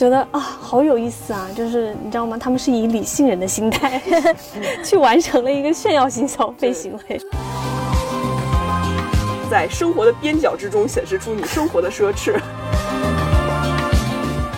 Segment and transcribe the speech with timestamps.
[0.00, 1.46] 就觉得啊，好有意思啊！
[1.54, 2.38] 就是你知道吗？
[2.38, 4.00] 他们是以理性人的心态
[4.82, 7.20] 去完成了一个炫耀型消费行为，
[9.50, 12.34] 在生活的边角之中显示出你生活的奢侈，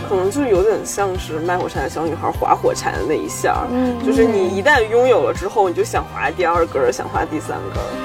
[0.09, 8.02] 可能就有点像是卖火柴的小女孩划火柴的那一下，嗯，就是你一旦拥有了之后，你就想划第二根，想划第三根。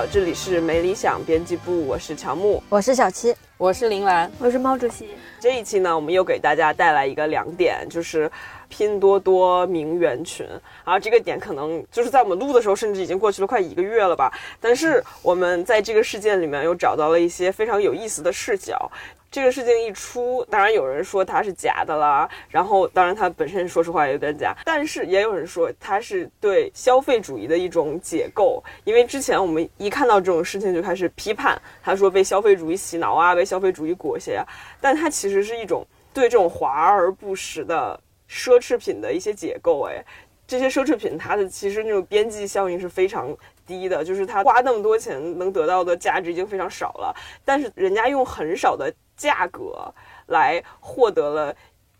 [0.00, 5.10] 好，这里是没理想编辑部，我是乔木，我是小七，我是林兰，我是毛主席。
[5.38, 8.30] 这一期呢，我们又给大家带来一个两点，就是
[8.70, 10.46] 拼多多名媛群。
[10.86, 14.32] 然后这个点可能就是在我们录的时候，甚至已经过去了快一个月了吧。
[14.58, 18.90] 但是我们在这个事件里面又找到了一些非常有意思的视角。
[19.30, 34.44] 这个事情一出，当然有人说它是假的啦，然后当然它本身说实话有点假，但是也有人说它是对消费主义的一种解构，因为之前我们一看到这种事情就开始批判，他说被消费主义洗脑啊，被消费主义裹挟啊，
[34.80, 40.04] 但它其实是一种对这种华而不实的奢侈品的一些解构，哎，
[40.44, 43.36] 这些奢侈品它的其实那种边际效应是非常。
[43.70, 49.94] 低的，就是他花那么多钱能得到的价值已经非常少了，但是人家用很少的价格
[50.26, 51.54] 来获得了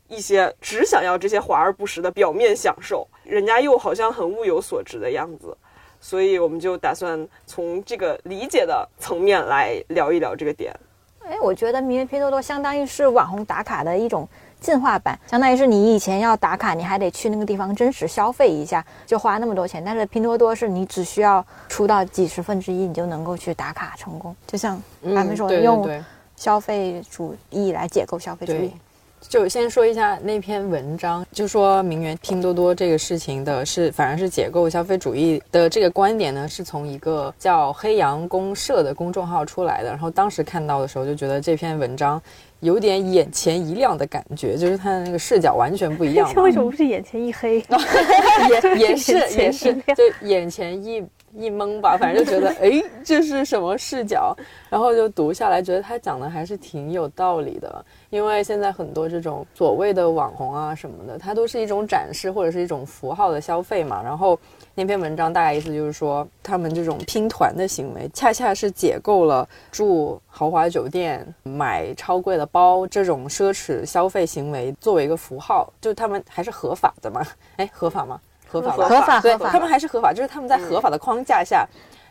[0.09, 5.57] 一些只想要这些华而不实的表面享受，人家又好像很物有所值的样子，
[6.01, 10.75] 所以我们就打算从这个理解的层面来聊一聊这个点。
[11.21, 14.29] 哎，我觉得名媛拼多多相当于是网红打卡的一种。
[14.61, 19.83] 进化版相当于是你以前要打卡，你还得去那个地方真实消费一下，就花那么多钱。
[19.85, 24.37] 但是拼多多是你只需要出到几十分之一，你就能够去打卡成功。
[24.47, 25.89] 就像他们说，用
[26.37, 28.73] 消费主义来解构消费主义。
[29.29, 39.91] 就先说一下那篇文章，就说名媛拼多多这个事情的是，反而是解构消费主义的这个观点呢，是从一个叫黑羊公社的公众号出来的。
[39.91, 42.21] 然后当时看到的时候，就觉得这篇文章。
[42.61, 46.33] 有点眼前一亮的感觉，就是他的那个视角完全不一样。
[46.37, 47.63] 为什么不是眼前一黑？
[48.49, 51.03] 也也是也是， 就眼前一
[51.35, 54.37] 一懵吧，反正就觉得哎，这是什么视角？
[54.69, 57.85] 然后就读下来，觉得他讲的还是挺有道理的。
[58.11, 64.39] 因为现在很多这种所谓的网红啊什么的，它都是一种展示或者是一种符号的消费嘛，然后。
[64.73, 77.27] 那篇文章大概意思就是说，他们这种拼团的行为，恰恰是解构了住豪华酒店、买超贵的包这种奢侈消费行为作为一个符号，就他们还是合法的嘛？
[77.57, 78.19] 哎，合法吗？
[78.51, 79.51] 合法，合法，合法。
[79.51, 81.67] 他们还是合法，就是他们在合法的框架下，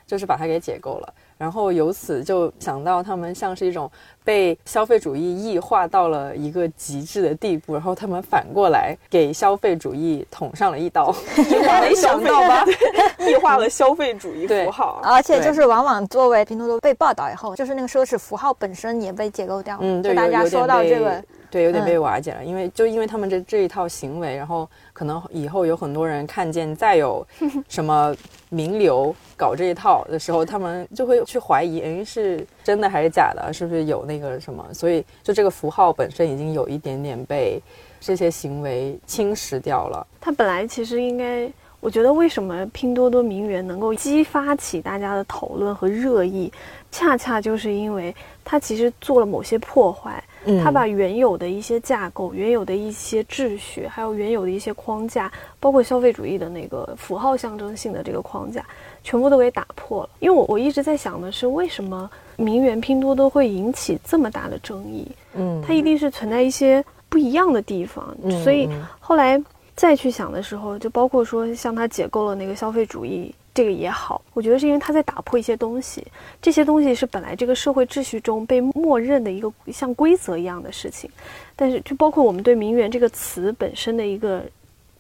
[0.08, 1.14] 就是把它给解构了。
[1.40, 3.90] 然后由此就想到，他们像是一种
[4.26, 11.16] 被消费主义异化到了一个极致的地步，然后他们反过来给消费主义捅上了一刀，
[11.82, 12.66] 没想到吧？
[13.26, 19.78] 异化了消费主义符号，而且就是往往作为拼多多被报道以后，就是那个奢侈符号本身也被解构掉。
[19.80, 27.26] 嗯，对，大家说到这个，对，有点被瓦解了，因为就因为他们这这一套行为，然后可能以后有很多人看见再有
[27.70, 28.14] 什么
[28.50, 29.16] 名流。
[29.40, 33.54] 搞这一套的时候，他们就会去怀疑，哎，是真的还是假的？
[33.54, 34.66] 是不是有那个什么？
[34.74, 37.62] 所以，就这个符号本身已经有一点点被
[38.00, 40.06] 这些行为侵蚀掉了。
[40.20, 41.48] 它本来其实应该，
[41.80, 46.52] 我觉得为什么拼多多名媛能够激发起大家的讨论和热议，
[46.92, 48.14] 恰恰就是因为
[48.44, 50.24] 它其实做了某些破坏。
[50.64, 55.30] 它把原有的一些架构、原有的一些秩序，还有原有的一些框架，
[55.60, 58.66] 包括消费主义的那个符号象征性的这个框架，
[59.10, 60.10] 全部都给打破了。
[60.20, 65.08] 因为我我一直在想的是，为什么名媛拼多多会引起这么大的争议？
[65.34, 68.16] 嗯，它一定是存在一些不一样的地方。
[68.44, 68.70] 所以
[69.00, 69.42] 后来
[69.76, 73.34] 再去想的时候，就包括说，像它解构了那个消费主义。
[73.52, 76.06] 这个也好，我觉得是因为他在打破一些东西，
[76.42, 81.10] 这些东西是本来这个社会秩序中被默认的一个像规则一样的事情，
[81.58, 84.44] 但是就包括我们对“名媛”这个词本身的一个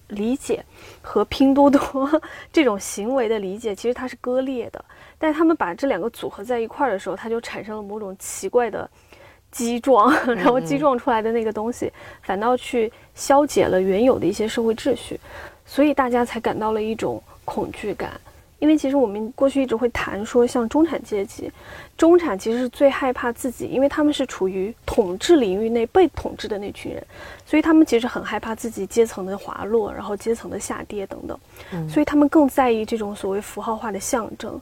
[0.10, 0.64] 理解
[1.02, 2.22] 和拼多多
[2.54, 4.84] 这种行为的理解，其实它是割裂的。
[5.18, 8.90] 但是他们把这两个组合在一块儿的时候，它就产生了某种奇怪的
[9.52, 11.92] 击撞， 然后击撞出来的那个东西，
[12.22, 15.20] 反倒去消解了原有的一些社会秩序，
[15.66, 18.20] 所以大家才感到了一种恐惧感。
[18.60, 21.52] 因为其实我们过去一直会谈说，像中产阶级，
[21.98, 27.04] 中产其实是最害怕自己，因为他们是处于统治领域内被统治的那群人，
[27.46, 34.60] 所以他们其实很害怕自己阶层的滑落，然后阶层的下跌等等，所以他们更在意这种所谓符号化的象征。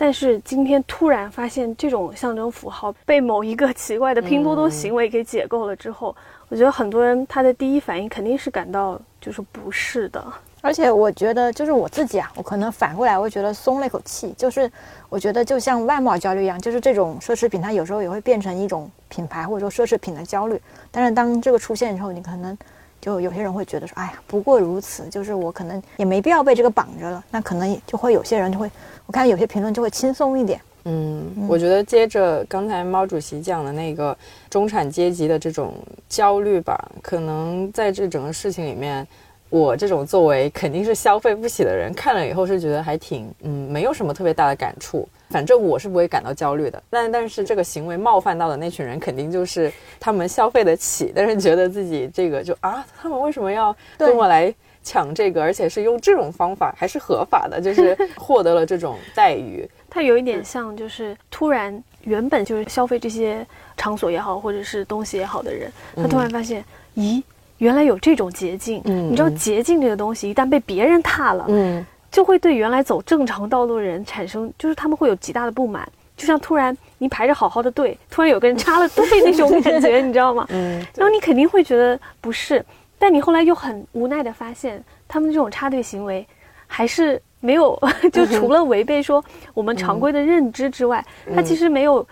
[0.00, 6.14] 但是今天突然发现这种象征符号被某一个奇怪的拼多多行为给解构了之后，
[6.48, 10.24] 我觉得很多人他的第一反应肯定是感到就是不适的。
[10.60, 14.34] 而且我觉得，就是我自己啊，我可能反过来，我觉得松了一口气。
[14.36, 14.70] 就是
[15.08, 20.60] 我觉得，就像外貌焦虑一样，就是这种奢侈品，它有时候也会变成一种品牌或者说奢侈品的焦虑。
[20.90, 22.58] 但是当这个出现之后，你可能
[23.00, 27.24] 就有些人会觉得说，哎呀，不过如此，就是我可能也没必要被这个绑着了。
[27.30, 28.68] 那可能就会有些人就会，
[29.06, 30.60] 我看有些评论就会轻松一点。
[30.84, 34.16] 嗯，我觉得接着刚才毛主席讲的那个
[34.50, 35.74] 中产阶级的这种
[36.08, 39.06] 焦虑吧，可能在这整个事情里面。
[39.50, 45.08] 我这种作为肯定是消费不起的人，看了以后是觉得还挺，嗯，没有什么特别大的感触。
[45.30, 46.82] 反正我是不会感到焦虑的。
[46.88, 55.42] 但但是这个行为冒犯到的那群人，肯定就是他们消费得起，但是觉得自己这个就啊，他们为什么要跟我来抢这个？
[55.42, 59.68] 而且是用这种方法，还是合法的，就是 获得了这种待遇。
[59.90, 63.46] 它有一点像，就是突然原本就是消费这些
[63.76, 66.64] 场所也好，或者是东西也好的人，他突然发现，
[66.96, 67.22] 咦？
[67.58, 80.46] 原来有这种捷径，你知道捷径这个东西一旦被别人踏了，嗯，就会对原来走正常道路的人产生，就是他们会有极大的不满，就像突然你排着好好的队，突然有个人插了队那种感觉，你知道吗？
[80.50, 82.64] 嗯，然后你肯定会觉得不是，
[82.98, 86.26] 但你后来又很无奈的发现，他们这种插队行为
[86.66, 87.76] 还是没有，
[88.12, 92.06] 就除了违背说我们常规的认知之外，它其实没有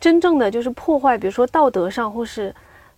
[0.00, 2.52] 真正的就是破坏，比如说道德上或是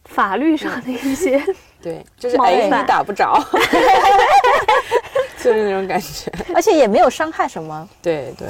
[0.06, 1.42] 法律上的一些。
[1.82, 3.42] 对，就是哎，你打不着，
[5.42, 7.88] 就是那种感觉，而且也没有伤害什么。
[8.02, 8.46] 对对，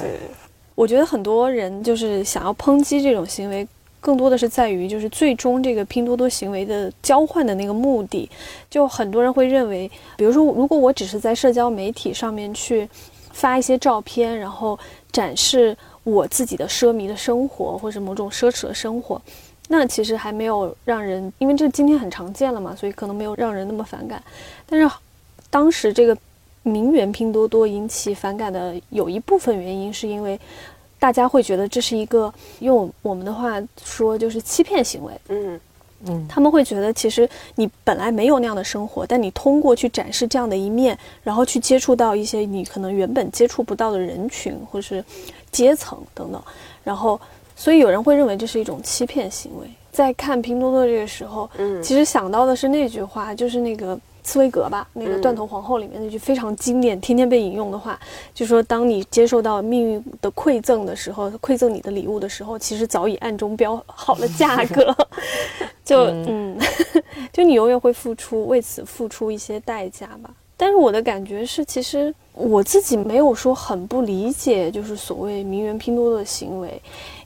[0.75, 3.67] 我觉得很多人就是想要抨击这种行为，
[4.01, 8.29] 更多的是在于就是最终这个拼多多行为的交换的那个目的。
[8.69, 12.89] 就很多人会认为，比如说，如果我只是在社交媒体上面去
[13.33, 14.79] 发一些照片，然后
[15.13, 19.21] 展示我自己的奢靡的生活，或者某种奢侈的生活。
[19.73, 24.21] 那其实还没有让人，因为这今天很常见了嘛，所以可能没有让人那么反感。
[24.67, 24.91] 但是，
[25.49, 26.19] 当时这个
[26.65, 30.37] 名媛拼多多引起反感的有一部分原因，是因为
[30.99, 35.13] 大家会觉得这是一个用我们的话说就是欺骗行为。
[35.29, 35.61] 嗯
[36.05, 45.05] 嗯，他们会觉得其实你本来没有那样的生活，但你通过去展示这样的一面，然后去接触到一些你可能原本接触不到的人群或是
[45.53, 46.43] 阶层等等，
[46.83, 47.21] 然后。
[47.61, 49.67] 所以有人会认为这是一种欺骗行为。
[49.93, 58.01] 在看拼多多这个时候，嗯，其实想到的是那句话，就是那个茨威格吧，那个《断头皇后》里面那句非常经典、天天被引用的话，
[58.33, 64.97] 就说：当你接受到命运的馈赠的时候，馈赠你的礼物的时候，其实早已暗中标好了价格。
[65.85, 66.59] 就嗯，
[67.31, 70.31] 就你永远会付出，为此付出一些代价吧。
[70.57, 76.69] 但是我的感觉是，其实我自己没有说很不理解，就是所谓名媛拼多多的行为。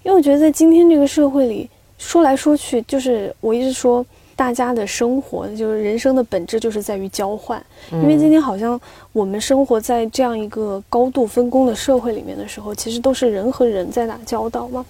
[0.02, 4.04] 因为我觉得在今天这个社会里，说来说去就是我一直说，
[4.36, 7.64] 大家的生活就是人生的本质就是在于交换。
[7.92, 8.78] 因为今天好像
[9.12, 14.84] 我们生活在这样一个高度分工的社会里面的时候，其实都是人和人在打交道嘛，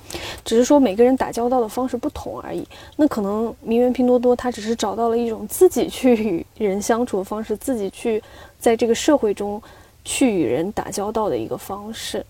[0.45, 2.67] 只是说每个人打交道的方式不同而已。
[2.97, 8.23] 那可能名媛拼多多它只是找到了一种自己去与人相处的方式，自己去
[8.59, 9.63] 在这个社会中
[10.05, 12.25] 去与人打交道的一个方式。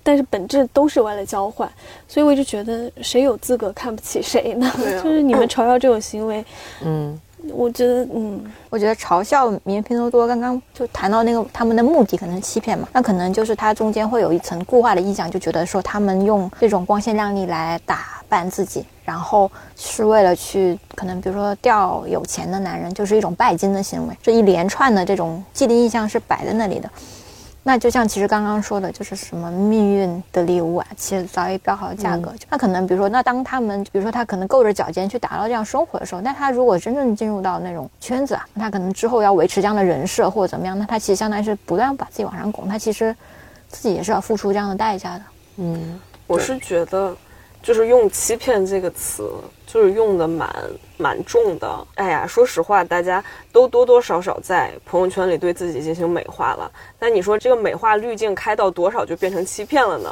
[0.00, 1.70] 但是本质都是为了交换，
[2.06, 4.72] 所以我一直觉得谁有资格看不起谁呢？
[5.02, 6.42] 就是你们嘲笑这种行为，
[6.82, 7.20] 嗯，
[7.52, 26.90] 我觉得，嗯，我觉得嘲笑名媛拼多多，刚刚就谈到那个他们的目的可能是欺骗嘛，那可能就是它中间会有一层固化的印象，就觉得说他们用这种光鲜亮丽来打扮自己，然后是为了去可能比如说钓有钱的男人，就是一种拜金的行为，这一连串的这种既定印象是摆在那里的。
[27.64, 32.32] 那就像其实刚刚说的，就是什么命运的礼物啊，其实早已标好了价格。
[32.48, 43.14] 那可能比如说，那当他们比如说他可能够着脚尖去达到这样生活的时候，那他如果真正进入到那种圈子啊，他可能之后要维持这样的人设或者怎么样，那他其实相当于是不断把自己往上拱，他其实
[43.68, 45.22] 自己也是要付出这样的代价的。
[45.56, 47.14] 嗯，我是觉得。
[47.62, 49.30] 就是用“欺骗”这个词，
[49.66, 50.48] 就是用的蛮
[50.96, 51.86] 蛮重的。
[51.96, 53.22] 哎呀，说实话，大家
[53.52, 56.70] 都多多少少在朋友圈里对自己进行美化了。
[56.98, 60.10] 那你说这个美化滤镜开到多少就变成欺骗了呢？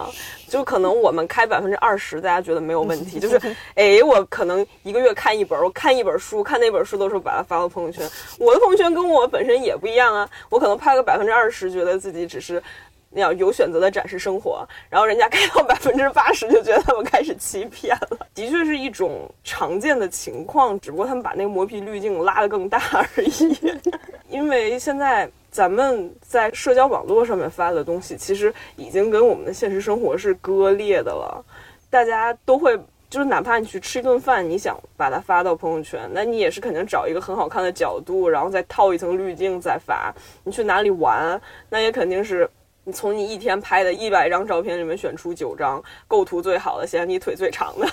[0.48, 3.18] 就可能我们开百分之二十，大家觉得没有问题。
[3.20, 3.40] 就是，
[3.74, 8.08] 哎，我可能一个月看一本，我看一本书，看那本书的时候把它发到朋友圈。
[8.38, 10.28] 我的朋友圈跟我本身也不一样啊。
[10.50, 12.62] 我可能拍个百分之二十，觉得自己只是。
[13.10, 18.26] 那样有选择的展示生活，然后人家开到百分之八十，就觉得他们开始欺骗了。
[18.34, 23.56] 的确是一种常见的情况，只不过他们把那个磨皮滤镜拉得更大而已。
[24.28, 25.30] 因为现在。
[25.48, 31.42] 咱们在社交网络上面发的东西，其实已经跟我们的现实生活是割裂的了。
[31.88, 40.14] 大家都会，就是哪怕你去吃一顿饭，你想把它发到朋友圈，那你也是肯定找一个很好看的角度，然后再套一层滤镜再发。
[40.44, 42.46] 你去哪里玩，那也肯定是。
[42.88, 47.88] 你从你一天拍的一百张照片里面选出九张构图最好的，显得你腿最长的，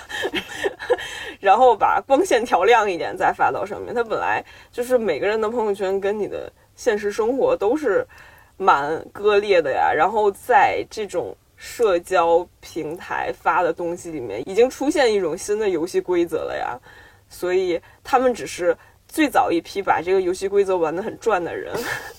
[1.42, 3.92] 然后把光线调亮一点再发到上面。
[3.92, 8.08] 它本来就是每个人的朋友圈跟你的现实生活都是
[8.56, 9.92] 蛮割裂的呀。
[9.92, 16.80] 然后在这种社交平台发的东西里面，已经出现一种新的游戏规则了呀。
[17.28, 18.78] 所以他们只是。
[19.14, 21.72] 最早一批把这个游戏规则玩得很转的人，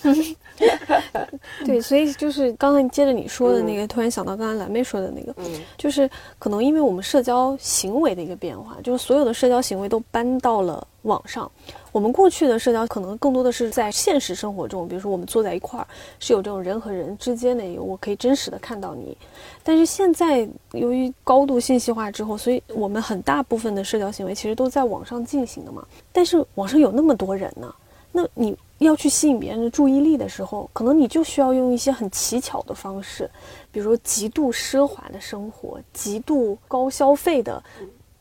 [1.67, 5.35] 对，所以就是刚才接着你说的那个，突然想到刚才蓝妹说的那个，
[5.77, 6.09] 就是
[6.39, 11.51] 可能因为我们社交行为的一个变化，就是所有的社交行为都搬到了网上。
[11.91, 15.87] 我们过去的社交可能更多的是在现实生活中，比如说我们坐在一块儿，
[16.19, 19.17] 是有这种人和人之间的，我可以真实的看到你。
[19.63, 25.87] 但是现在由于高度信息化之后，所以我们很大部分的社交行为其实都在网上进行的嘛。
[26.13, 27.73] 但是网上有那么多人呢，
[28.11, 33.31] 那你要去吸引别人的注意力的时候，可能你就需要用一些很奇巧的方式，
[33.71, 37.63] 比如说极度奢华的生活、极度高消费的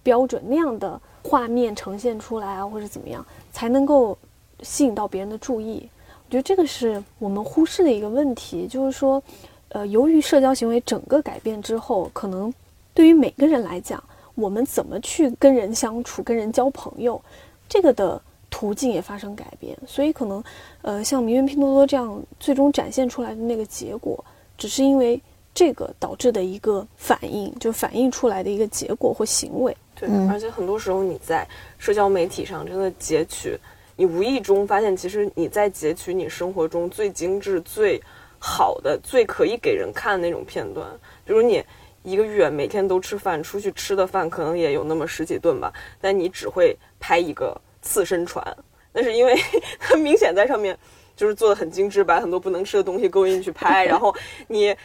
[0.03, 3.25] 标准那样的画面呈现出来啊，或者怎么样。
[3.51, 4.17] 才能够
[4.61, 5.87] 吸引到别人的注意，
[6.25, 8.67] 我觉得这个是我们忽视的一个问题。
[8.67, 9.21] 就是说，
[9.69, 12.51] 呃，由于社交行为整个改变之后，可能
[12.95, 14.03] 对于每个人来讲，
[14.33, 17.21] 我们怎么去跟人相处、跟人交朋友，
[17.69, 19.77] 这个的途径也发生改变。
[19.85, 20.43] 所以，可能
[20.81, 24.23] 呃，像名媛拼多多这样最终展现出来的那个结果，
[24.57, 25.21] 只是因为
[25.53, 29.77] 这个导致的一个反应，就反映出来的一个结果或行为。
[29.95, 31.47] 对，而且很多时候你在
[31.77, 33.57] 社交媒体上真的截取，
[33.95, 38.01] 你无意中发现，其实你在截取你生活中最精致、最
[38.39, 40.87] 好的、最可以给人看的那种片段。
[41.23, 41.63] 比如你
[42.01, 45.71] 一个月每天都吃饭，出去吃的饭可能也有那么十几顿吧，
[46.01, 48.45] 但你只会拍一个刺身船，
[48.91, 49.35] 那是因为
[49.79, 50.77] 它明显在上面
[51.15, 54.13] 就是做的很精致，把很多不能吃的东西勾进去拍， 然后
[54.47, 54.75] 你。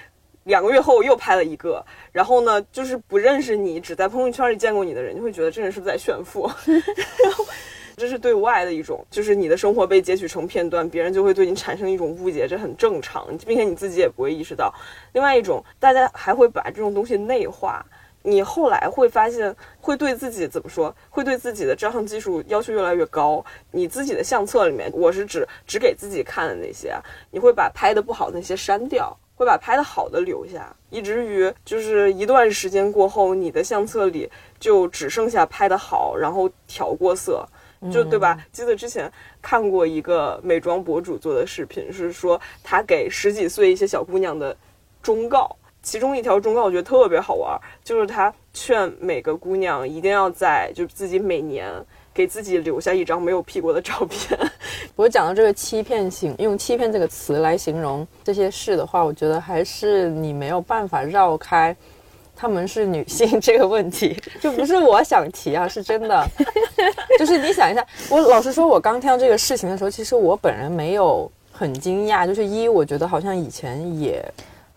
[0.48, 6.50] 两个月后又拍了一个，然后呢，就是不认识你，只在朋友圈里见过你的人，就会觉得这人是不是在炫富？
[7.22, 7.44] 然后
[7.98, 14.74] 这是对外的一种，就是你的生活被截取成片段，别人就会对你产生一种误解，这很正常，并且你自己也不会意识到。
[15.12, 17.84] 另外一种，大家还会把这种东西内化，
[18.22, 20.96] 你后来会发现，会对自己怎么说？
[21.10, 23.44] 会对自己的照相技术要求越来越高。
[23.70, 26.94] 你自己的相册里面，我是指只给自己看的那些，
[27.30, 29.14] 你会把拍的不好的那些删掉。
[29.38, 34.28] 会把拍的好的留下，以至于就是一段时间过后，你的相册里
[34.58, 37.46] 就只剩下拍的好，然后调过色，
[37.92, 38.36] 就对吧？
[38.50, 44.56] 记得之前看过一个美妆博主做的视频，是说他给十几岁一些小姑娘的
[45.00, 45.48] 忠告，
[45.84, 51.72] 其中一条忠告我觉得特别好玩，就是他劝每个姑娘一定要在就自己每年。
[52.18, 54.36] 给自己留下一张没有 P 过的照片。
[54.96, 61.76] 我讲到这个欺骗性，用欺骗这个词来形容这些事的话，我觉得还是你没有办法绕开
[62.34, 64.20] 他们是女性这个问题。
[64.42, 66.26] 就不是我想提啊，是真的。
[67.20, 72.26] 就是你想一下，我老实说，我刚听到这个事情的时候，其实我本人没有很惊讶。
[72.26, 74.20] 就是一，我觉得好像以前也。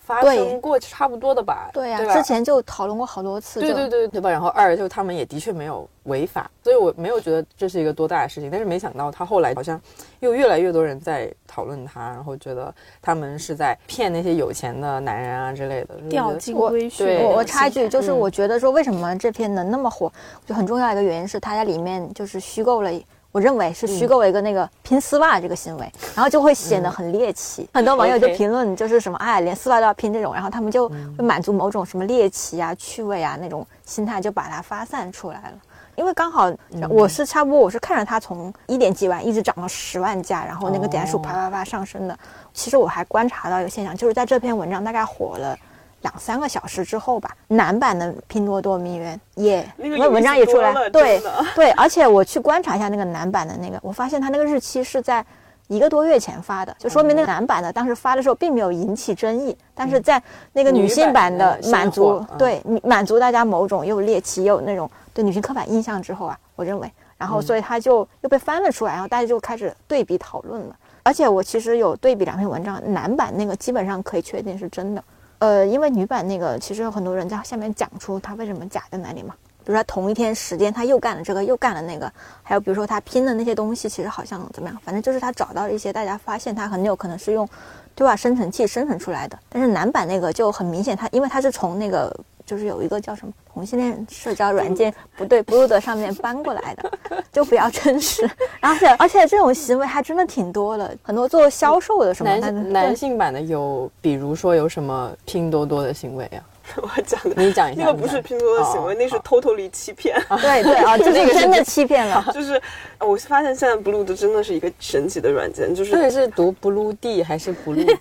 [0.04, 4.30] 发生过差不多的吧，对呀，之前就讨论过好多次，对对对对吧？
[4.30, 8.50] 然后二就他们也的确没有违法，所以我没有觉得这是一个多大的事情。
[8.50, 9.80] 但是没想到他后来好像
[10.20, 17.24] 又越来越多人在讨论他，然后觉得他们是在骗那些有钱的男人啊之类的，钓金龟婿。
[17.24, 20.12] 我我插一句，就是我觉得说为什么这篇能那么火，
[20.46, 22.92] 就很重要一个原因是他在里面就是虚构了。
[23.32, 27.70] 我认为是虚构一个那个拼丝袜这个行为，然后就会显得很猎奇。
[27.74, 35.54] 很多网友就评论，就是什么哎，连丝袜都要拼这种，然后他们就会满足某种什么猎奇啊、趣味啊那种心态，就把它发散出来了。
[35.96, 36.52] 因为刚好
[36.90, 42.18] 我是差不多，我是看着它从一点几万一直涨到十万加，然后那个点数啪啪啪上升的。
[42.54, 45.58] 其实我还观察到一个现象，就是在这篇文章大概火了。
[46.02, 51.22] 两三个小时之后吧，男版的拼多多名媛也那个文章也出来，对
[51.56, 55.26] 对，而且我去观察一下那个男版的那个，我发现他那个日期是在
[55.68, 60.22] 一个多月前发的，就说明那个男版的当时发的时候并没有引起争议，但是在
[60.54, 75.04] 那个女性版的满足对满足大家某种又猎奇又那种对女性刻板印象之后啊，我认为，然后所以他就又被翻了出来，然后大家就开始对比讨论了，而且我其实有对比两篇文章，男版那个基本上可以确定是真的。
[75.42, 79.34] 呃，因为女版那个其实有很多人在下面讲出她为什么假在哪里嘛，
[79.66, 82.12] 比如说同一天时间他又干了这个又干了那个，
[82.44, 87.50] 还有比如说他拼的那些东西，其实好像怎么样，反正就是他找到一些大家发现他很有可能是用
[87.96, 89.36] 对话生成器生成出来的。
[89.50, 92.16] 但是男版那个就很明显，他因为他是从那个
[92.52, 96.92] 就是有一个叫什么同性恋社交软件不对 Blue 的上面搬过来的，
[97.32, 98.30] 就比较真实。
[98.60, 106.44] 而且 而且这种行为还真的挺多的，很多做销售的什么男男性版的有，比如说有什么拼多多的行为啊？
[106.82, 107.84] 我讲的，你讲一下。
[107.84, 110.16] 那个不是拼多多的行为，那是偷偷离欺骗。
[110.42, 112.24] 对对啊，这个 真的欺骗了。
[112.34, 112.62] 就是，
[113.00, 115.92] 我发现现在 Blue 的真的是一个神奇的软件，就是。
[115.92, 117.94] 这是读 Blue D 还是 Blue 的？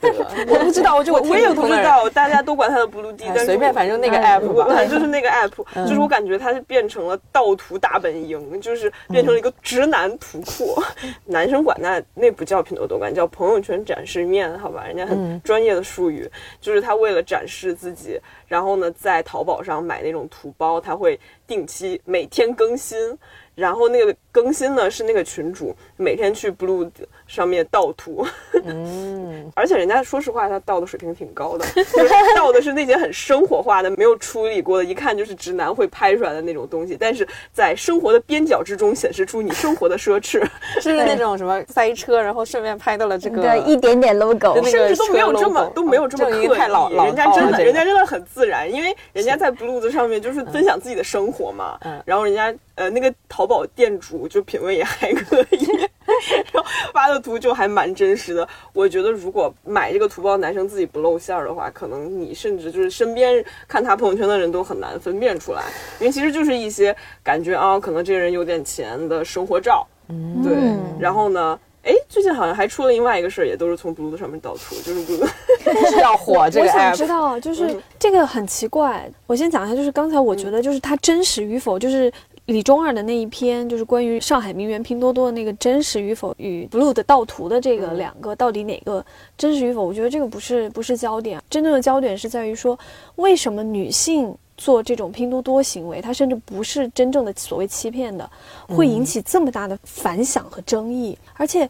[0.49, 10.83] 我不知道，我就我也不知道，大家都管它的 Blue D，但随便，反正那个 app 吧，就是那个 app，就是我感觉它是变成了盗图大本营，就是变成了一个直男图库。
[11.27, 16.29] 男生管那那不叫拼多多，管叫朋友圈展示面，好吧，人家很专业的术语，
[16.61, 18.19] 就是他为了展示自己。
[18.50, 21.16] 然后呢，在淘宝上买那种图包，它会
[21.47, 23.16] 定期每天更新。
[23.54, 26.90] 然后那个更新呢，是那个群主每天去 Blue
[27.31, 28.27] 上面盗图。
[28.65, 31.65] 嗯， 而且人家说实话，他盗的水平挺高的，
[32.37, 36.97] 盗的是那些很生活化的、没有处理过的，一看就是直男会拍出来的那种东西。
[36.99, 40.45] 但是在生活的边角之中，显示出你生活的奢侈，
[40.83, 51.79] 是那种什么塞车，然后顺便拍到了这个对一点点 logo，甚至都没有这么都没有这么刻意，人家真的，人家真的很自然，因为人家在 blues 上面就是分享自己的生活嘛。
[51.83, 52.53] 嗯，然后人家。
[52.81, 55.67] 呃，那个淘宝店主就品味也还可以，
[56.51, 58.49] 然后发的图就还蛮真实的。
[58.73, 65.63] 我觉得如果买这个图包，男生自己不露馅儿的话，可能你甚至就是身边看他朋友圈的人都很难分辨出来，
[66.01, 69.87] 因为其实就是一些感觉啊，可能这个人有点钱的生活照。
[70.09, 70.55] 嗯，对。
[70.99, 71.61] 然后呢？
[71.83, 75.26] 哎，最近好像还出了另外一个事儿，也都是从 Blue 上面盗图，就是 Blue
[75.89, 76.67] 是 要火这个。
[76.67, 79.11] 我想知道，就是这个很奇怪。
[79.26, 82.13] 我先讲一下，就是刚才我觉得，就是它真实与否，就是
[82.52, 89.04] 李中二的那一篇，就是关于上海名媛拼多多的那个真实与否与 Blue 的盗图的这个两个，到底哪个
[89.39, 89.82] 真实与否？
[89.84, 92.78] 我觉得这个不是不是焦点，真正的焦点是在于说，
[93.17, 94.36] 为什么女性。
[94.56, 98.28] 做这种拼多多行为，它甚至不是真正的所谓欺骗的，
[98.69, 101.67] 会引起这么大的反响和争议，而且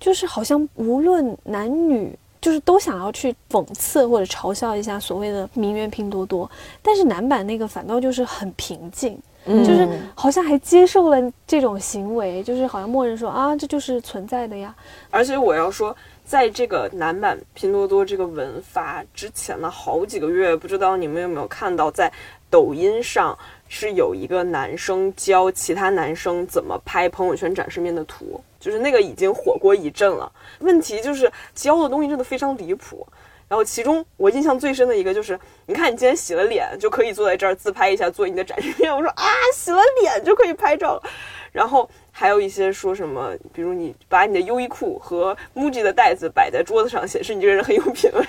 [0.00, 6.50] 就是好像无论男女，就是都想要去讽刺或者嘲笑一下所谓的名媛拼多多，
[6.82, 9.16] 但是男版那个反倒就是很平静，
[9.46, 14.74] 就是好像还接受了这种行为，就是好像默认说啊，这就是存在的呀。
[15.10, 15.96] 而且我要说。
[16.24, 22.10] 在这个男版拼多多这个文发之前的好几个月，不知道你们有没有看到，在
[22.48, 23.36] 抖音上
[23.68, 30.30] 是有一个男生教其他男生怎么拍朋友圈展示面的图，就是那个已经火过一阵了。
[30.60, 33.06] 问题就是教的东西真的非常离谱。
[33.52, 38.90] 然后其中我印象最深的一个就是，你看你今天洗了脸就可以坐在这儿自拍一下做你的展示面。
[38.90, 41.02] 我说啊，洗了脸就可以拍照了，
[41.52, 41.86] 然后。
[42.14, 48.22] 还有一些说什么，比如你把你的优衣库和 MUJI 的袋子摆在桌子上，显示你这个人很有品味。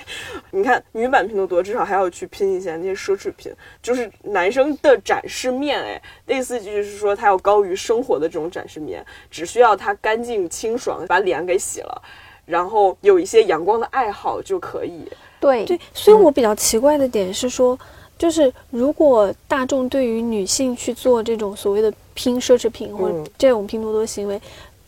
[0.52, 12.02] 你看女版拼多多至少还要去拼一下那些奢侈品，就是男生的展示面，哎，类似就是说他要高于生活的这种展示面，只需要他干净清爽，把脸给洗了，
[12.46, 15.00] 然后有一些阳光的爱好就可以。
[15.40, 17.78] 对对，所以我比较奇怪的点是说。
[18.16, 24.40] 就是如果大众对于女性去做这种所谓的拼奢侈品或者这种拼多多行为，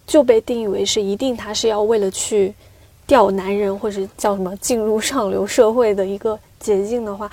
[0.06, 2.54] 就被定义为是一定他是要为了去
[3.04, 7.28] 钓男人或者叫什么进入上流社会的一个捷径的话，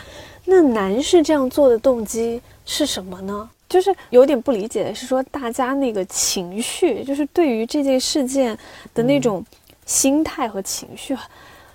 [0.45, 3.47] 那男士这样做的动机是什么呢？
[3.69, 8.57] 就是有点不理解的是说，大家那个情绪，就是对于这件事件
[8.95, 9.45] 的那种
[9.85, 11.17] 心态和情绪，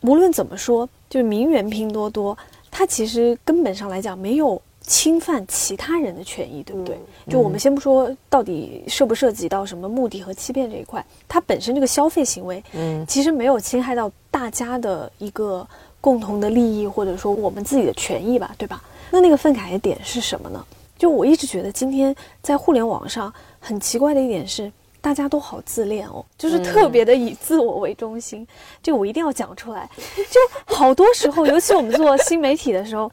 [0.02, 2.36] 无论怎么说，就是名媛拼多多。
[2.70, 6.98] 它其实根本上来讲没有侵犯其他人的权益，对不对？
[7.28, 15.66] 就我们先不说到底涉不涉及到什么目的和欺骗这一块，它本身这个消费行为，嗯，其实没有侵害到大家的一个
[16.00, 18.82] 共同的利益，或者说我们自己的权益吧，对吧？
[19.10, 20.64] 那那个愤慨的点是什么呢？
[20.98, 24.70] 就我一直觉得今天在互联网上很奇怪的一点是。
[25.00, 28.46] 大家都好自恋哦，就是特别的以自我为中心，
[28.82, 29.88] 这个我一定要讲出来。
[30.28, 33.10] 就好多时候，尤其我们做新媒体的时候，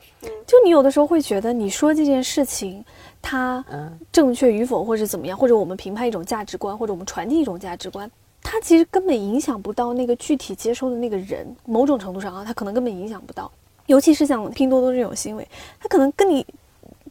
[0.48, 2.84] 就你有的时候会觉得你说这件事情
[3.22, 3.64] 它
[4.12, 8.10] 正确与否，或者怎么样，或者我们评判一种价值观，或者我们传递一种价值观，
[8.42, 11.56] 它其实根本影响不到那个具体接收的那个人。
[11.66, 13.52] 某种程度上啊，它可能根本影响不到。
[13.86, 15.48] 尤其是像拼多多这种行为，
[15.80, 16.44] 它可能跟你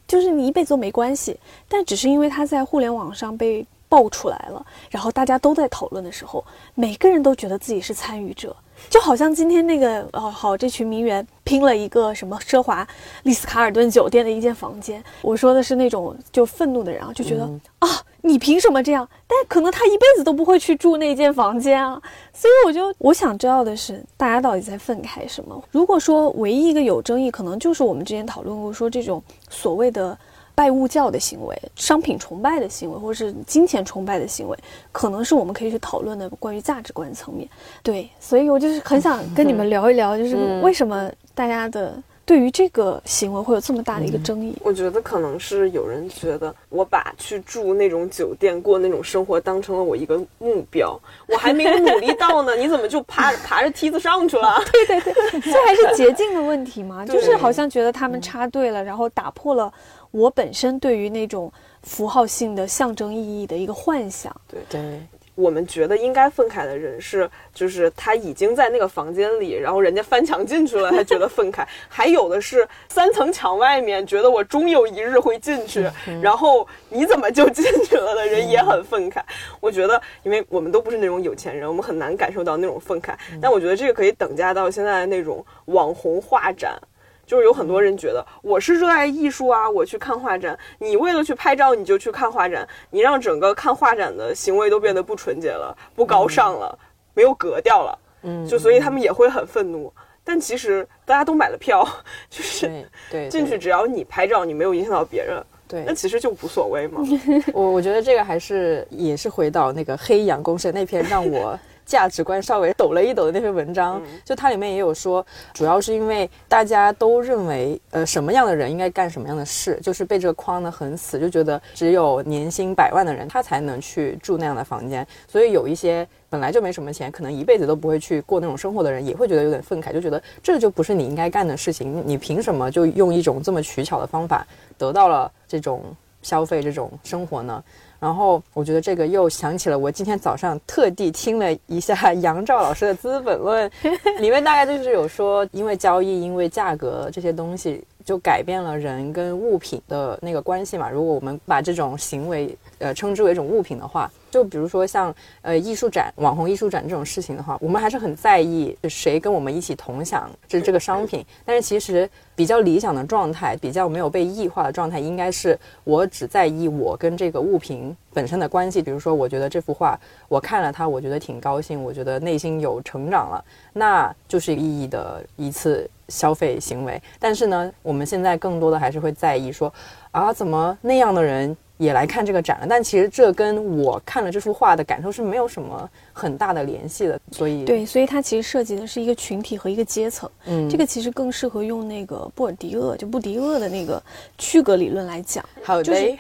[0.09, 3.65] 就是你一辈子都没关系，但只是因为它在互联网上被。
[3.95, 8.57] 爆出来了，然后大家都在讨论的时候，每个人都觉得自己是参与者，
[8.91, 12.85] 就好像今天那个哦，好，这群名媛拼了一个什么奢华
[13.23, 15.01] 丽思卡尔顿酒店的一间房间。
[15.23, 17.89] 我说的是那种就愤怒的人啊，就觉得啊，
[18.23, 19.09] 你凭什么这样？
[19.29, 22.03] 但可能他一辈子都不会去住那间房间啊。
[22.33, 25.63] 所以我就我想知道的是，大家到底在愤慨什么？
[25.71, 30.19] 如果说唯一一个有争议，可能就是我们之前讨论过说这种所谓的。
[30.55, 34.57] 拜物教的行为、商品崇拜的行为，或者是金钱崇拜的行为，
[34.93, 37.49] 可能是我们可以去讨论的关于价值观层面。
[37.83, 44.57] 对，所以我就是很想跟你们聊一聊，就是为什么大家的对于这个行为会有这么大的一个争议？
[44.63, 54.55] 我觉得可能是有人觉得我把去住那种酒店、过那种生活当成了我一个目标， 我还没有努力到呢，你怎么就爬 爬着梯子上去了？
[54.73, 57.05] 对 对对，这还是捷径的问题吗？
[57.05, 59.73] 就是好像觉得他们插队了，然后打破了。
[60.15, 65.01] 我本身对于那种符号性的象征意义的一个幻想，对对，
[65.35, 75.85] 我们觉得应该愤慨的人是，就是他已经在那个房间里，然后人家翻墙进去了，他觉得愤慨； 还有的是三层墙外面，觉得我终有一日会进去，
[76.23, 79.21] 然后你怎么就进去了的人也很愤慨。
[79.59, 83.17] 我觉得，因为我们都不是那种有钱人，我们很难感受到那种愤慨。
[83.43, 86.81] 但我觉得这个可以等价到现在的那种网红画展。
[87.27, 90.59] 就是有很多人觉得我是热爱艺术啊，我去看画展。
[90.79, 96.79] 你为了去拍照，你就去看画展，你让整个看画展的行为都变得不纯洁了，不高尚了，
[97.15, 97.99] 没有格调了。
[98.23, 99.93] 嗯，就所以他们也会很愤怒。
[100.23, 101.87] 但其实大家都买了票，
[102.31, 102.71] 就是
[103.11, 107.03] 对进去，只要你拍照，你没有影响到别人，对，那其实就无所谓嘛。
[107.53, 111.59] 我我觉得这个还是也是回到那个黑羊公社那篇让我。
[111.85, 134.47] 价值观稍微抖了一抖的那篇文章，就它里面也有说，主要是因为大家都认为，呃，什么样的人应该干什么样的事，就是被这个框得很死，就觉得只有年薪百万的人他才能去住那样的房间，所以有一些本来就没什么钱，可能一辈子都不会去过那种生活的人，也会觉得有点愤慨，就觉得这就不是你应该干的事情，你凭什么就用一种这么取巧的方法
[134.79, 135.83] 得到了这种
[136.23, 137.63] 消费、这种生活呢？
[138.05, 143.67] 然后我觉得这个又想起了我今天早上特地听了一下杨照老师的《资本论》，
[144.21, 150.91] 里面大概就是有说，因为交易，因为价格这些东西，就改变了人跟物品的那个关系嘛。
[150.91, 154.11] 如果我们把这种行为呃称之为一种物品的话。
[154.35, 161.25] 就比如说像呃艺术展、网红艺术展这种事情的话，我们还是很在意谁跟我们一起同享这这个商品。
[161.45, 168.83] 但是其实比较理想的状态，比较没有被异化的状态，应该是我只在意我跟这个物品本身的关系。
[168.83, 177.01] 比如说，我觉得这幅画我看了它，我觉得挺高兴，我觉得内心有成长了，那就是意义的一次消费行为。
[177.21, 179.73] 但是呢，我们现在更多的还是会在意说
[180.11, 181.57] 啊，怎么那样的人。
[181.77, 194.01] 也来看这个展了，但其实这跟我看了这幅画的感受是没有什么很大的联系的，所以对，所以它其实涉及的是一个群体和一个阶层，嗯，这个其实更适合用那个布尔迪厄就布迪厄的那个
[194.39, 196.17] 区隔理论来讲，好的， 就是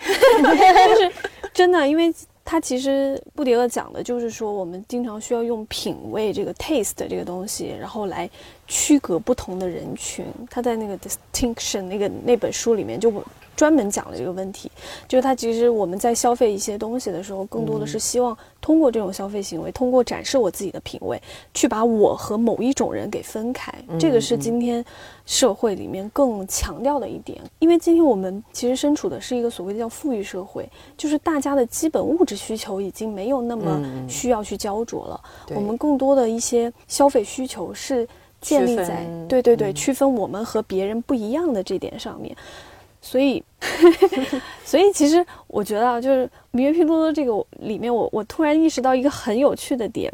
[1.52, 2.12] 真的，因为
[2.44, 8.28] 他其实布迪厄讲的就是说，我们经常需要用品味这个 taste 这个东西，然后来
[8.66, 10.26] 区隔不同的人群。
[10.50, 13.22] 他在那个 distinction 那个那本书里面就。
[13.56, 14.70] 专门讲了这个问题，
[15.08, 21.20] 就是它其实我们在消费一些东西的时候，更多的是希望通过这种消费行为，通过展示我自己的品味，
[21.52, 23.72] 去把我和某一种人给分开。
[23.98, 24.84] 这个是今天
[25.26, 27.40] 社会里面更强调的一点。
[27.58, 35.20] 因为今天我们其实身处的是一个所谓的叫富裕社会，就是大家的基本物质需求已经没有那么需要去焦灼了。
[35.54, 38.06] 我们更多的一些消费需求是
[38.40, 42.36] 建立在对对对区分我们和别人不一样的这点上面。
[43.06, 43.44] 所以，
[44.64, 50.10] 所以其实我觉得啊，就是名媛拼多多这个里面，我我突然意识到一个很有趣的点，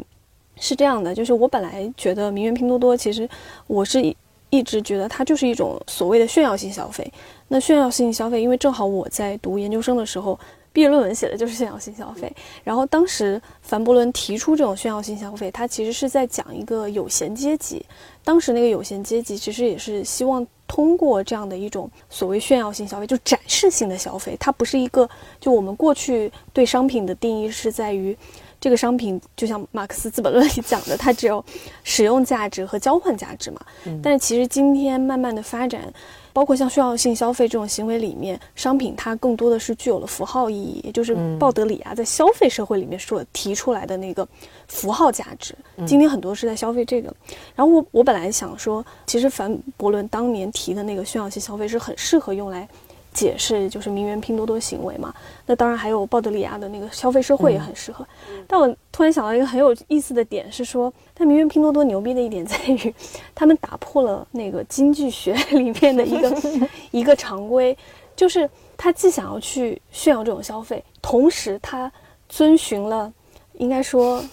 [0.57, 3.27] 是这样的，就是我本来觉得名媛拼多多，其实
[3.67, 4.13] 我是
[4.49, 7.09] 一直觉得它就是一种所谓的炫耀性消费。
[7.47, 10.37] 那炫耀性消费，因为正好我在读研究生的时候，
[10.73, 12.29] 毕业论文写的就是炫耀性消费。
[12.61, 17.85] 然后当时凡伯伦提出这种炫耀性消费，他其实是在讲一个有闲阶级。
[18.23, 20.45] 当时那个有闲阶级其实也是希望。
[20.71, 28.17] 通过这样的一种所谓炫耀性消费，就展示性的消费，它不是一个就我们过去对商品的定义是在于，
[28.61, 31.43] 这个商品就像马克思《资本论》里讲的，它只有
[31.83, 33.59] 使用价值和交换价值嘛。
[34.01, 35.93] 但是其实今天慢慢的发展。
[36.33, 44.25] 包括像炫耀性消费这种行为里面，商品它更多的是具有了符号意义，也就是鲍德里亚在消费社会里面所提出来的那个
[44.65, 45.53] 符号价值。
[45.85, 47.13] 今天很多是在消费这个。
[47.53, 52.65] 然后我我本来想说，其实凡伯伦当年提的那个炫耀性消费是很适合用来
[53.13, 55.13] 解释就是名媛拼多多行为嘛。
[55.45, 58.05] 那当然还有鲍德里亚的那个消费社会也很适合。
[58.47, 62.93] 但我突然想到一个很有意思的点是说，但名媛拼多多牛逼的一点在于，
[63.35, 66.41] 他们打破了那个经济学里面的一个
[66.91, 67.77] 一个常规，
[68.15, 71.91] 就是他既想要去炫耀这种消费，同时他
[72.29, 73.11] 遵循了，
[73.53, 74.23] 应该说。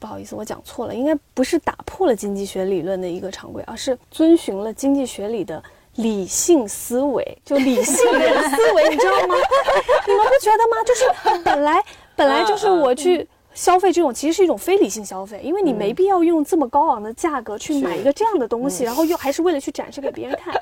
[0.00, 5.60] 不好意思，我讲错了，应该不是打破了经济学理论的一个常规，而是遵循了经济学里的
[5.98, 9.34] 理性思维，就理性人思维，你知道吗？
[10.06, 10.82] 你们不觉得吗？
[10.86, 11.04] 就是
[11.44, 11.82] 本来
[12.16, 20.54] 本来就是我去消费这种，其实是一种非理性消费，因为你没必要用这么高昂的价格去买一个这样的东西，然后又还是为了去展示给别人看。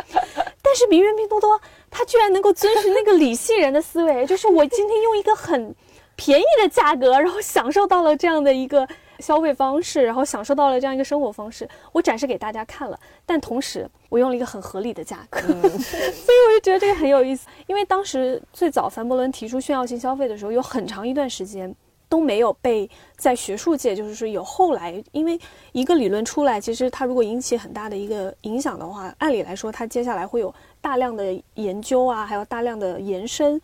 [0.63, 5.75] 但是名媛拼多多，它居然能够遵循那个理性人的思维，就是我今天用一个很
[6.17, 8.89] 便宜的价格，然后享受到了这样的一个。
[9.19, 17.49] 消费方式，然后享受到了这样一个生活方式，我展示给大家看了，但同时我用了一个很合理的价格， 所以我就觉得这个很有意思。
[17.67, 21.75] 因为当时最早凡伯伦提出炫耀性消费的时候，有很长一段时间
[22.09, 25.39] 都没有被在学术界，就是说有后来，因为
[25.73, 33.61] 一个理论出来，其实它如果引起很大的一个影响的话，按理来说，它接下来会有大量的研究啊，还有大量的延伸，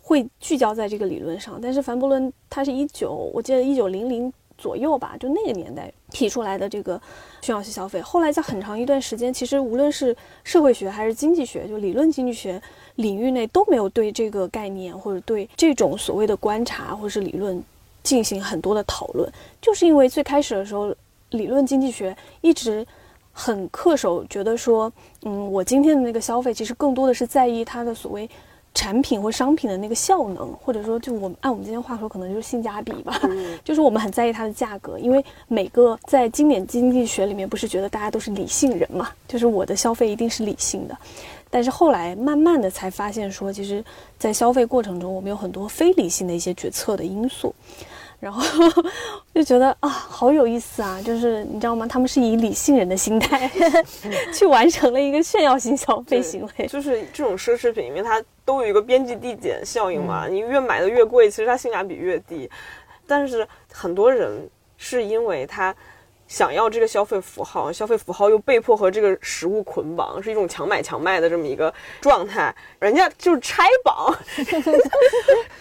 [0.00, 1.60] 会聚焦在这个理论上。
[1.62, 4.32] 但是凡伯伦他是一九，我记得一九零零。
[4.56, 7.00] 左右吧，就那个年代提出来的这个
[7.42, 12.60] 炫耀性消费，后来在很长一段时间，其实无论是社会学还是经济学，就理论经济学
[12.96, 17.62] 领域内都没有对这个概念或者对这种所谓的观察或者是理论
[18.02, 20.94] 进行很多的讨论，就是因为最开始的时候，
[21.30, 22.86] 理论经济学一直
[23.32, 28.28] 很恪守，觉得说，嗯，我今天的那个消费其实更多的是在意它的所谓。
[28.74, 33.18] 产品或商品的那个效能，或者说，就我们按我们今天话说，可能就是性价比吧。
[33.64, 39.08] 就是我们很在意它的价格，因为每个在经典经济学里面，不是觉得大家都是理性人嘛？
[39.28, 40.98] 就是我的消费一定是理性的。
[41.48, 43.82] 但是后来慢慢的才发现，说其实，
[44.18, 47.54] 在消费过程中，我们有很多非理性的一些决策的因素。
[48.24, 48.42] 然后
[49.34, 50.98] 就觉得啊，好有意思啊！
[51.04, 51.86] 就是你知道吗？
[51.86, 53.50] 他们是以理性人的心态
[54.32, 56.66] 去完成了一个炫耀性消费行为。
[56.66, 62.48] 就是这种奢侈品，因为它都有一个边际递减效应嘛，你越买的越贵，其实它性价比越低。
[63.06, 65.74] 但是很多人是因为他。
[66.26, 72.54] 想要这个消费符号，消费符号又被迫和这个食物捆绑，是一种强买强卖的这么一个状态。
[72.80, 74.14] 人家就是拆绑，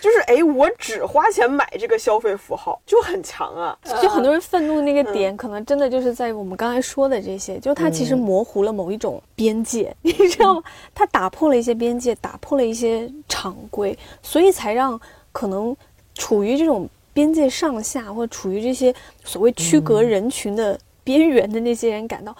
[0.02, 3.78] 就是哎，我只花钱买这个消费符号就很强啊。
[4.02, 10.64] 就很多人愤怒的那个点，可能真的就是在我们刚才说的这些，就它其实模糊了某一种边界， 你知道吗？
[10.96, 15.00] 它打破了一些边界，打破了一些常规，所以才让
[15.32, 15.76] 可能
[16.16, 16.90] 处于这种。
[17.14, 22.36] 边界上下，或处于这些所谓区隔人群的边缘的那些人感到，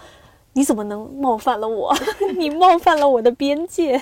[0.54, 1.96] 你怎么能冒犯了我？
[2.38, 4.02] 你冒犯了我的边界。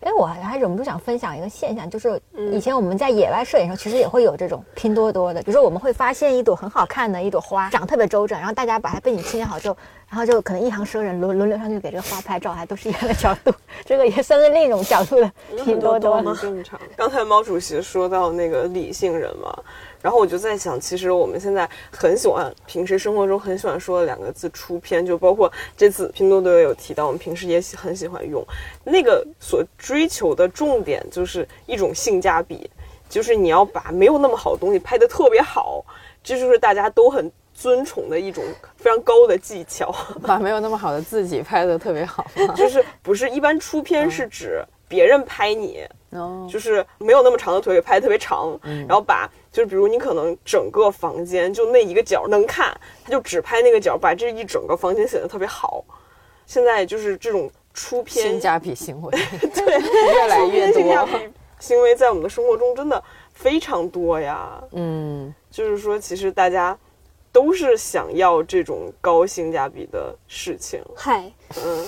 [0.00, 2.18] 哎，我还忍不住想分享一个现象，就是
[2.52, 9.76] 以前我们在野外摄影的时候，其实也会有这种拼多多的，比如说我们会发现一朵很好看的一朵花，长特别周正，然后大家把它背景清理好之后，
[10.10, 13.54] 然后就可能一行生人轮轮流上去给这个花拍照，还都是一样的角度，
[13.86, 15.32] 这个也算是另一种角度的
[15.64, 16.36] 拼多多吗？
[16.42, 16.78] 正常。
[16.96, 19.56] 刚才毛主席说到那个理性人嘛。
[20.02, 28.42] 然后我就在想，其实我们现在很喜欢，平时生活中很喜欢说的两个字“出片”，就包括这次拼多多也有提到，我们平时也很喜欢用。
[28.82, 32.70] 那个所追求的重点就是一种性价比，
[33.10, 35.84] 就是你要把没有那么好的东西拍得特别好，
[36.24, 38.42] 这就是大家都很尊崇的一种
[38.74, 39.94] 非常高的技巧。
[40.26, 45.86] 把没有那么好的自己拍的特别好， 就是不是一般出片是指别人拍你。
[46.12, 55.84] 哦，就是没有那么长的腿拍特别长，然后把就是比如你可能整个房间就那一个角能看，他就只拍那个角，把这一整个房间显得特别好。
[56.46, 59.10] 现在就是这种出片性价比行为，
[59.54, 59.78] 对，
[60.14, 61.06] 越来越多。
[61.60, 63.00] 行为在我们的生活中真的
[63.34, 64.60] 非常多呀。
[64.72, 66.76] 嗯，就是说其实大家
[67.32, 70.82] 都是想要这种高性价比的事情。
[70.94, 71.86] 嗨，嗯。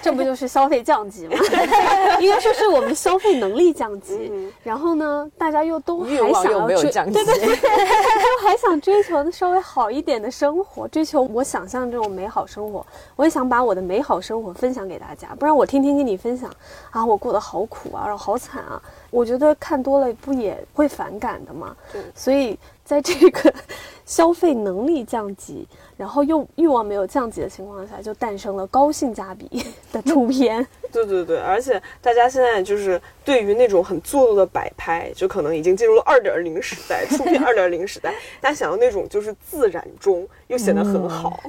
[0.00, 1.36] 这不就是消费降级吗？
[2.18, 4.50] 应该说是我们消费能力降级。
[4.62, 12.86] 然后呢，大家又都还想要追，对对对，都还想追求稍微好一点的生活，追求我想象这种美好生活。
[13.16, 16.50] 我也想把我的美好生活分享给大家，不然我天天跟你分享
[16.90, 18.80] 啊，我过得好苦啊，然后好惨啊。
[19.10, 21.76] 我觉得看多了不也会反感的吗？
[21.92, 22.00] 对。
[22.14, 22.58] 所以
[22.92, 23.54] 在这个
[24.04, 30.66] 消费能力降级，然后又欲望没有降级的情况下，就诞生了高性价比 的出片。
[30.92, 38.12] 对对对，而且大家现在就是对于那种很做作的摆拍，就可能已经进入了二点零时代，出片二点零时代。
[38.42, 41.40] 大家想要那种就是自然中又显得很好，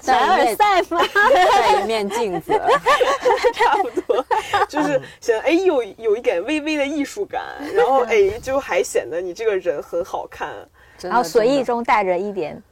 [0.00, 1.00] 凡尔赛吗？
[1.52, 2.52] 在一面镜子，
[3.54, 4.24] 差不多，
[4.68, 7.42] 就是显得哎有有一点微微的艺术感，
[7.74, 10.50] 然后哎就还显得你这个人很好看，
[11.08, 12.62] 然后随意中带着一点。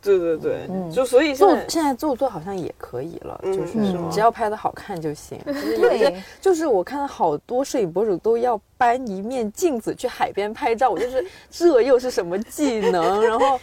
[0.00, 3.72] 对对对，就所以做现在做作好像也可以了，就是
[4.12, 5.36] 只要拍的好看就行。
[5.44, 13.20] 就是有些就是我看到好多摄影博主都要搬一面镜子去海边拍照，我就是这又是什么技能？
[13.26, 13.58] 然后，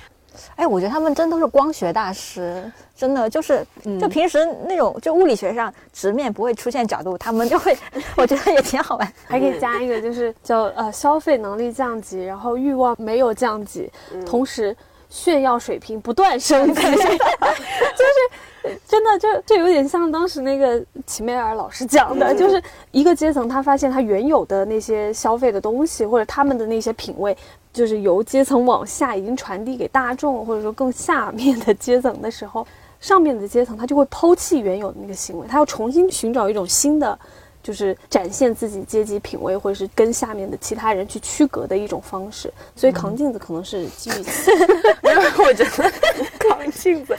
[0.56, 2.64] 哎，我觉得他们真都是光学大师，
[2.96, 3.66] 真的就是
[4.00, 7.78] 就平时那种就物理学上直面不会出现角度，他们就会，
[8.18, 9.14] 我觉得也挺好玩。
[9.26, 13.92] 还可以加一个就是叫呃消费能力降级，然后欲望没有降级，
[14.26, 14.76] 同时。
[15.08, 27.38] 炫耀水平不断升级， 就是真的就就有点像当时那个齐美尔老师讲的，就是一个阶层，他发现他原有的那些消费的东西或者他们的那些品味，
[27.76, 32.66] 就是由阶层往下已经传递给大众，或者说更下面的阶层的时候，
[33.02, 37.20] 上面的阶层他就会抛弃原有的那个行为，他要重新寻找一种新的。
[37.66, 44.52] 就是展现自己阶级品味，或者是跟下面的其他人去区隔的一种方式，所以扛镜子可能是基于此。
[45.02, 45.92] 因为我觉得
[46.38, 47.18] 扛镜子，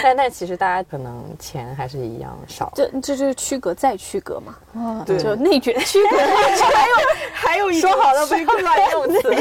[0.00, 2.72] 但但其实大家可能钱还是一样少。
[2.76, 4.54] 这这就是区隔再区隔嘛。
[4.80, 6.16] 啊，对，就内卷区隔。
[6.22, 6.94] 还有
[7.32, 9.34] 还有一说好了不要乱用词。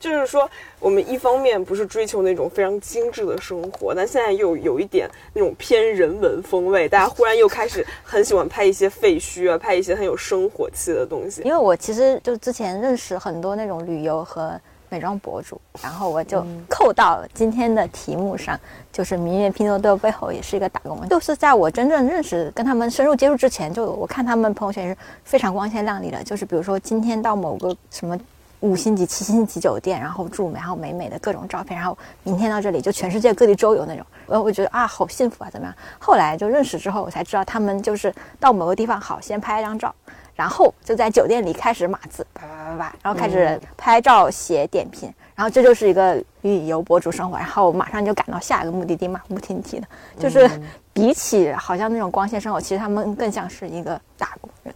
[0.00, 11.42] 就是说，我们一方面不是追求那种非常精致的生活，但现在又有一点那种偏人文风味，大家忽然又开始很喜欢拍一些废墟啊，拍一些很有生活气的东西。
[11.42, 14.60] 因为我其实就之前认识很多那种旅游和
[14.90, 18.58] 美妆博主，然后我就扣到今天的题目上，
[18.92, 21.08] 就是名媛拼多多背后也是一个打工人。
[21.08, 28.16] 就是在我真正认识跟他们深入接触之前，就我看他们朋友圈是非常光鲜亮丽的，就是比如说今天到某个什么。
[28.60, 35.74] 五星级、七星级酒店，然后住，然后美美的各种照片，然后明天到这里就全世界各地周游那种，呃，我觉得啊，好幸福啊，怎么样？
[35.98, 39.94] 后来就认识之后，我才知道他们就是到某个地方好，先拍一张照，
[40.34, 49.86] 然后就在酒店里开始码字，叭叭叭叭，然后开始拍照写点评，然后这就是一个旅游博主生活，然后马上就赶到下一个目的地，马不停蹄的，
[50.18, 50.48] 就是
[50.92, 54.74] 比起好像那种光鲜生活，其实他们更像是一个打工人。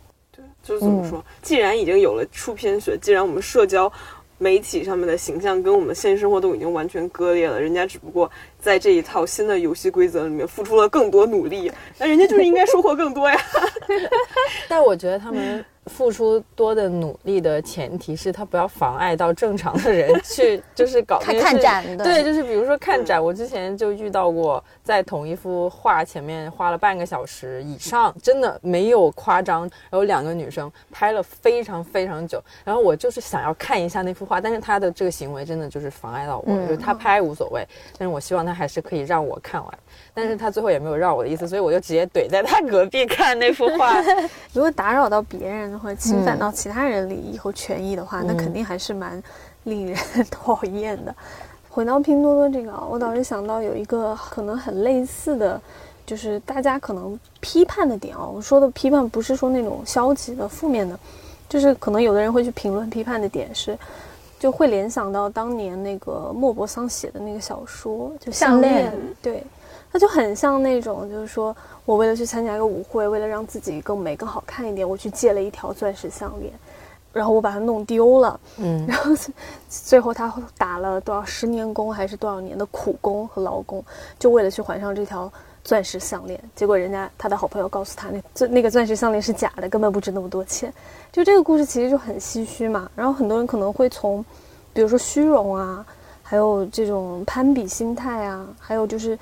[0.62, 1.24] 就是怎么说？
[1.42, 3.90] 既然已经有了出片学，既然我们社交
[4.38, 13.36] 媒体上面的形象跟我们现实生活都已经完全割裂了，人家只不过在这一套新的游戏规则里面付出了更多努力，那人家就是应该收获更多呀。
[14.68, 15.64] 但我觉得他们。
[15.86, 21.84] 付出多的努力的前提是他不要妨碍到正常的人去，就是搞看展。
[21.96, 29.60] 对，就是比如说看展，我之前就遇到过，在同一幅画前面花了半个小时以上，真的没有夸张。
[29.88, 37.64] 然后两个女生拍了非常非常久，然后我就是想要看一下那幅画，但是她的这个行为真的就是妨碍到我，就是她拍无所谓，
[37.96, 39.78] 但是我希望她还是可以让我看完。
[40.12, 43.94] 但是她最后也没有让我的意思，所以我就直接怼在她隔壁看那幅画。
[44.52, 49.22] 如果打扰到别人或者侵犯到其他人利益和权益的话，那肯定还是蛮
[49.62, 49.96] 令人
[50.32, 51.14] 讨厌的。
[51.70, 55.60] 回到拼多多这个啊，我倒是想到有一个可能很类似的，
[56.04, 58.26] 就是大家可能批判的点啊。
[58.26, 60.98] 我说的批判不是说那种消极的、负面的，
[61.48, 63.78] 就是可能有的人会去评论批判的点是，
[64.38, 69.42] 就会联想到当年那个莫泊桑写的那个小说，就项链，对。
[69.92, 76.52] 它就很像那种，就是说我为了去参加一个舞会，为了让自己更美、更好看一点，我去借了一条钻石项链，
[77.12, 79.10] 然后我把它弄丢了，嗯，然后
[79.68, 83.84] 最后他打了多少十年工，还是多少年的苦工和劳工，
[84.18, 85.30] 就为了去还上这条
[85.64, 86.40] 钻石项链。
[86.54, 90.72] 结果人家他的好朋友告诉他，那钻那个钻石项链是假的，根本不值那么多钱。
[91.12, 92.90] 就这个故事其实就很唏嘘嘛。
[92.94, 94.24] 然后很多人可能会从，
[94.72, 95.84] 比如说虚荣啊，
[96.22, 99.18] 还有这种攀比心态啊，还有就是。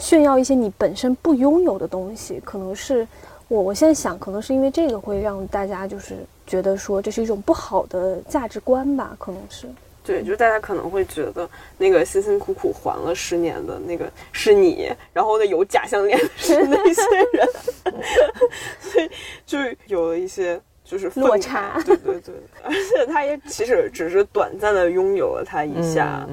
[0.00, 3.06] 炫耀一些你本身不拥有的东西，可能是
[3.48, 9.68] 我我现在想，可能是因为这个会让大家就是觉得说这是一种不好的价值观吧，可能是。
[10.02, 17.48] 对，就是大家可能会觉得那个辛辛苦苦还了十年的那个是你，然后呢有假项链是那些人，
[18.80, 19.08] 所以
[19.46, 20.60] 就有了一些。
[20.82, 26.26] 就是落差，对对对， 而且他也其实只是短暂的拥有了它一下，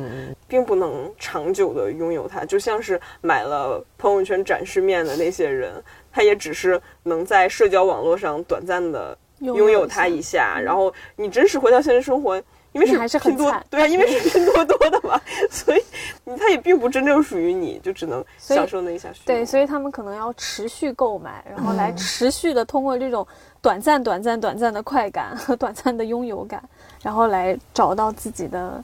[0.48, 2.44] 并不能长久的拥有它。
[2.44, 5.72] 就像是买了朋友圈展示面的那些人，
[6.12, 12.36] 他也只是能在社交网络上短暂的拥有它一下，然后你真实回到现实生活，
[12.72, 15.20] 因为是还是很拼多惨对啊，因为是 拼多多的嘛，
[15.50, 15.82] 所以
[16.26, 19.10] 你它也并不真正属于你，就只能享受那一下。
[19.26, 23.26] 对，所以他们可能要持续购买，然后嗯来持续的通过这种
[23.62, 26.62] 短暂、短暂、短暂的快感和短暂的拥有感，
[27.02, 28.84] 然后来找到自己的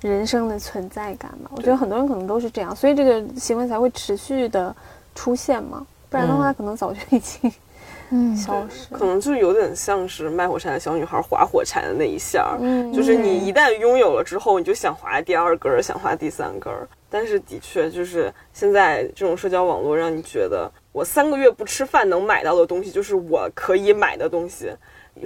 [0.00, 1.50] 人生的存在感嘛。
[1.54, 4.74] 我觉得很多人可能都是这样，所以这个行为才会持续的
[5.14, 7.52] 出现嘛，不然的话嗯可能早就已经嗯，
[8.36, 8.92] 消失。
[8.94, 12.56] 可能就有点像是卖火柴的小女孩划火柴的那一下
[12.92, 16.88] 就是你一旦拥有了之后，你就想划第二根儿，想划第三根儿。
[17.08, 24.70] 但是的确，就是现在这种社交网络让你觉得，我三个月不吃饭能买到的东西，就是我可以买的东西。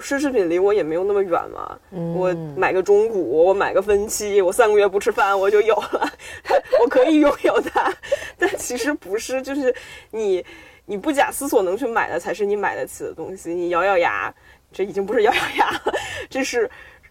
[0.01, 1.79] 奢侈品离我也没有那么远嘛，
[2.17, 6.11] 我买个中古，我买个分期，我三个月不吃饭我就有了，
[6.83, 7.93] 我可以拥有它。
[8.39, 9.73] 但其实不是，就是
[10.11, 10.45] 你
[10.87, 13.55] 你不假思索能去买的才是你买得起的东西。
[13.55, 14.33] 你咬咬牙，
[14.73, 15.95] 这已经不是 咬咬牙了，
[16.29, 16.71] 这是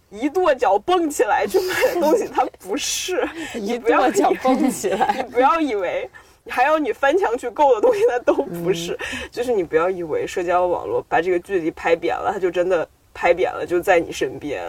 [0.10, 3.28] 一跺脚蹦起来去买的东西，它不是。
[3.56, 5.34] 一跺脚蹦起来 你。
[5.34, 6.10] 不要以为
[6.50, 8.98] 还有你翻墙去购的东西，它都不是。
[9.32, 14.64] 就是你不要以为社交网络把这个距离拍扁了，它就真的拍扁了，就在你身边。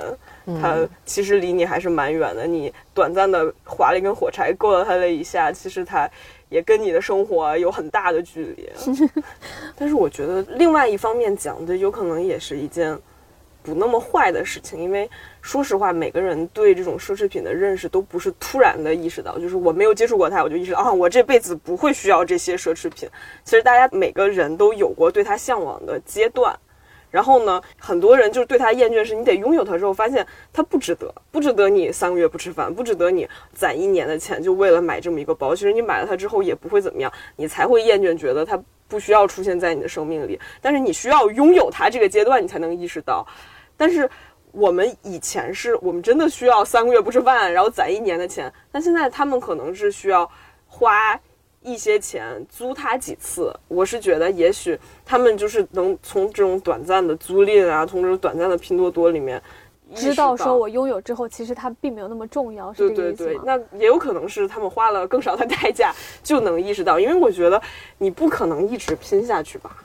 [0.61, 2.46] 它其实离你还是蛮远的。
[2.46, 6.09] 你短暂的划了一根火柴，够了它了一下，其实它
[6.49, 8.68] 也跟你的生活有很大的距离。
[9.76, 12.99] 但是我觉得另外一方面讲的，有可能也是一件
[13.62, 15.09] 不那么坏的事情，因为
[15.40, 23.09] 说实话，每个人对这种奢侈品的认识都不是突然的意识到，就是我没有接触过它，我就意识到啊，我这辈子不会需要这些奢侈品。
[23.42, 26.55] 其实大家每个人都有过对它向往的阶段。
[27.14, 35.54] 然后呢，很多人就是对它厌倦，是你得拥有它之后，发现它不值得，不值得你三个月不吃饭，不值得你攒一年的钱就为了买这么一个包。
[35.54, 40.36] 其实你买了它之后也不会怎么样，你才会厌倦，觉得它不需要出现在你的生命里。
[40.60, 43.24] 但是你需要拥有它这个阶段，你才能意识到。
[43.76, 44.10] 但是
[44.50, 50.28] 我们以前是我们真的需要三个月不吃饭，然后攒一年的钱，但现在他们可能是需要
[50.66, 51.16] 花
[51.64, 53.52] 一些钱租他几次。
[53.66, 59.42] 我是觉得，也许他们就是能从这种短暂的租赁啊，从这种短暂的拼多多里面
[59.94, 63.42] 知道说我拥有之后，其实它并没有那么重要，是对对对这个意思吗，？
[63.46, 65.92] 那也有可能是他们花了更少的代价
[66.22, 67.60] 就能意识到，因为我觉得
[67.98, 69.76] 你不可能一直拼下去吧，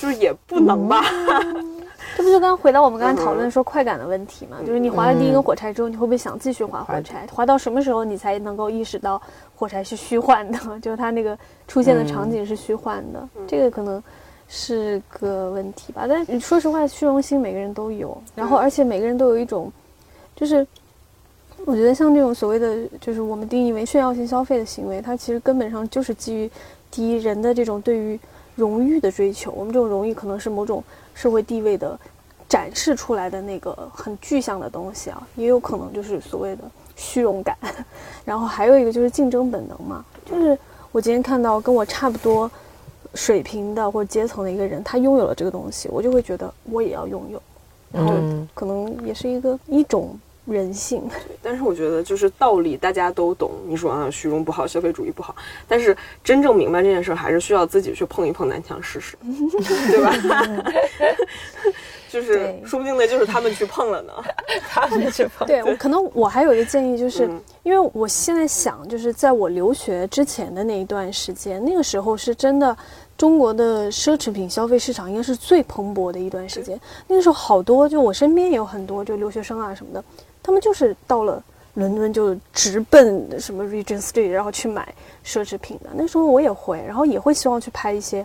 [0.00, 1.04] 就是也不能吧。
[2.16, 4.56] 这不就刚回到我们刚才讨嗯论说快感的问题嘛？
[4.66, 7.26] 就是你划了第一根火柴之后，你会不会想继续划火柴？
[7.30, 9.20] 划到什么时候你才能够意识到
[9.54, 10.58] 火柴是虚幻的？
[10.80, 11.38] 就是它那个
[11.68, 14.02] 出现的场景是虚幻的，这个可能
[14.48, 16.06] 是个问题吧。
[16.08, 19.70] 但是说实话，虚荣心每个人都有，然后而且每个人都有一种，
[20.34, 20.66] 就是
[21.66, 26.50] 我觉得像这种所谓的就是我们定义为炫耀性消费的行为，它其实根本上就是基于
[26.90, 28.18] 第一人的这种对于
[28.54, 29.52] 荣誉的追求。
[29.52, 30.82] 我们这种荣誉可能是某种
[31.16, 31.98] 社会地位的
[32.48, 36.62] 展示出来的那个很具象的东西啊，也有可能就是所谓的
[36.94, 37.56] 虚荣感。
[38.24, 40.56] 然后还有一个就是竞争本能嘛，就是
[40.92, 42.48] 我今天看到跟我差不多
[43.14, 47.42] 水平的或者阶层的一个人，他拥有了这个东西，我就会觉得我也要拥有，
[47.90, 50.16] 然后嗯可能也是一个一种
[50.46, 51.02] 人性。
[51.42, 55.34] 但是我觉得就是道理大家都懂，你说啊虚荣不好，消费主义不好，
[55.68, 60.12] 但是真正明白这件事儿，还是需要自己去碰一碰南墙试试， 对吧？
[62.08, 64.12] 就是说不定那就是他们去碰了呢。
[64.70, 65.46] 他们去碰？
[65.46, 72.74] 对，我可能我还有一个建议，就是、嗯因为我现在想，就是在我留学之前的那一段时间，那个时候是真的
[73.18, 76.80] 中国的奢侈品消费市场应该是最蓬勃的一段时间。
[77.08, 80.04] 那个时候好多，就我身边也有很多就留学生啊什么的，
[80.46, 81.42] 他们就是到了
[81.74, 84.94] 伦敦就直奔什么 Regent Street，然后去买
[85.24, 85.90] 奢侈品的。
[85.92, 88.24] 那时候我也会，然后也会希望去拍一些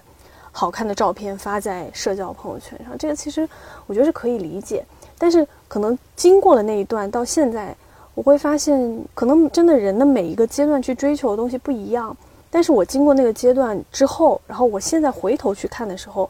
[0.52, 2.96] 好看的照片发在社交朋友圈上。
[2.96, 3.50] 这个其实
[3.88, 4.86] 我觉得是可以理解，
[5.18, 7.76] 但是可能经过了那一段到现在，
[8.14, 12.16] 我会发现，可能真的人的每一个阶段去追求的东西不一样。
[12.52, 16.30] 但是我经过那个阶段之后，然后我现在回头去看的时候，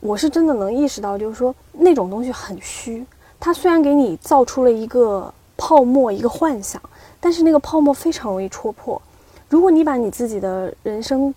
[0.00, 3.04] 我是真的能意识到，就是说那种东西很虚。
[3.40, 6.80] 它虽然给你造出了一个泡沫、一个幻想，
[7.18, 9.00] 但是那个泡沫非常容易戳破。
[9.48, 11.34] 如果你把你自己的人生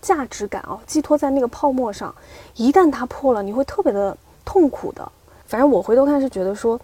[0.00, 2.14] 价值感啊寄托在那个泡沫上，
[2.54, 5.10] 一旦它破了，你会特别的痛苦的。
[5.46, 6.78] 反正我回头看是觉得说，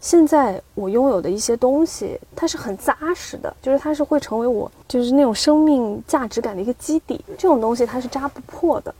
[0.00, 7.24] 现在我拥有的一些东西，它是很扎实的，就是它是会成为我就是那种生命价值感的一个基底。
[7.38, 8.94] 这种东西它是扎不破的，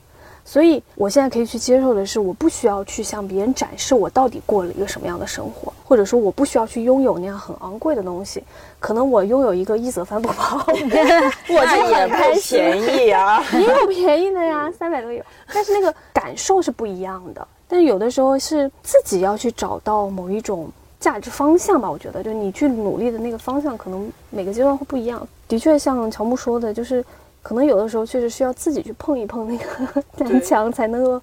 [0.48, 8.42] 所以我现在可以去接受的是，我不需要去向别人展示我到底过了一个什么样的生活，或者说我不需要去拥有那样很昂贵的东西。
[8.80, 12.58] 可能我拥有一个一泽帆布包， 我就很开心。
[12.58, 13.44] 宜啊。
[13.52, 15.22] 也有便宜的呀，三百都有，
[15.52, 17.46] 但是那个感受是不一样的。
[17.68, 21.90] 但是有的时候是自己要去找到某一种价值方向吧。
[21.90, 25.28] 我觉得，就你去努力的那个方向，可能每个阶段会不一样。
[25.46, 27.04] 的确，像乔木说的，就是
[27.48, 31.18] 可能有的时候确实需要自己去碰一碰那个 南墙，才能够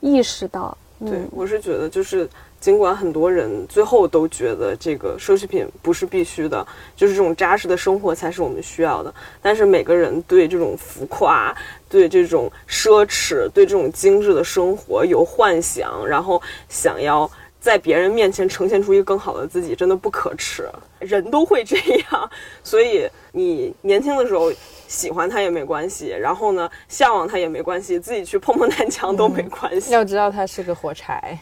[0.00, 0.76] 意识到。
[0.98, 2.28] 对，我是觉得就是。
[2.62, 9.12] 尽管很多人最后都觉得这个奢侈品不是必须的，就是这种扎实的生活才是我们需要的。
[9.42, 11.52] 但是每个人对这种浮夸、
[11.88, 17.28] 对这种奢侈、对这种精致的生活有幻想，然后想要
[17.62, 20.68] 在别人面前呈现出一个更好的自己，真的不可耻。
[20.98, 21.76] 人都会这
[22.10, 22.30] 样，
[22.62, 24.52] 所以你年轻的时候。
[24.88, 29.90] 喜欢他也没关系，然后呢，向往他也没关系，自己去碰碰南墙都没关系。
[29.90, 31.38] 要知道他是个火柴，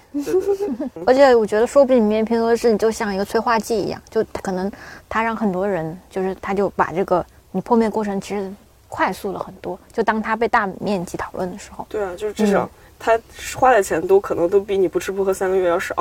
[1.04, 4.70] 而且我觉得说不定里面拼多多是你就像一个催化剂一样，就可能
[5.08, 8.48] 他让很多人就是他就把这个你破灭过程其实
[8.88, 9.76] 快速了很多。
[9.92, 12.70] 就当他被大面积讨论的时候，对啊，就是至少
[13.00, 13.18] 他
[13.56, 15.94] 花的钱都可能都比你不吃不喝三个月要少。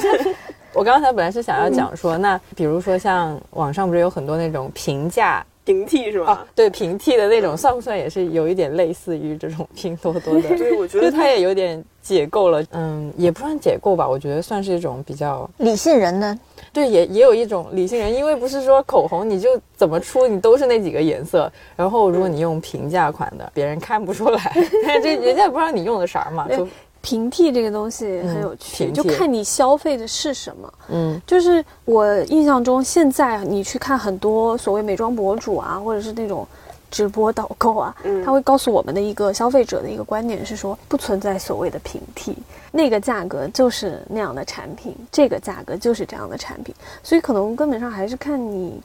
[0.74, 5.42] 我刚才本来是想要讲说，那比如说像网上不是有很多那种平价。
[5.64, 6.46] 平替是吧？
[6.54, 10.48] 对，平替的那种算不算也是有一点类似于这种拼多多的？
[10.58, 12.62] 对，我觉得 它也有点解构了。
[12.72, 16.38] 嗯，也不算解构吧，我觉得算是一种比较理性人的。
[16.74, 24.52] 对，也也有一种理性人，因为不是说口红你就怎么出你都是那几个颜色，然后如果你用平价款的，别人看不出来，
[25.00, 26.48] 这人家不知道你用的啥嘛。
[26.48, 26.66] 就
[27.00, 30.74] 平替这个东西很有趣，就看你消费的是什么。
[30.88, 36.46] 嗯，就是我印象中，现在你去看很多所谓美妆博主啊，或者是那种
[36.94, 42.36] 直播导购啊，他会告诉我们的一个消费者的一个观点是说，不存在所谓的平替，
[42.70, 46.72] 那个价格就是那样的产品，这个价格就是这样的产品，
[47.02, 48.80] 所以可能根本上还是看你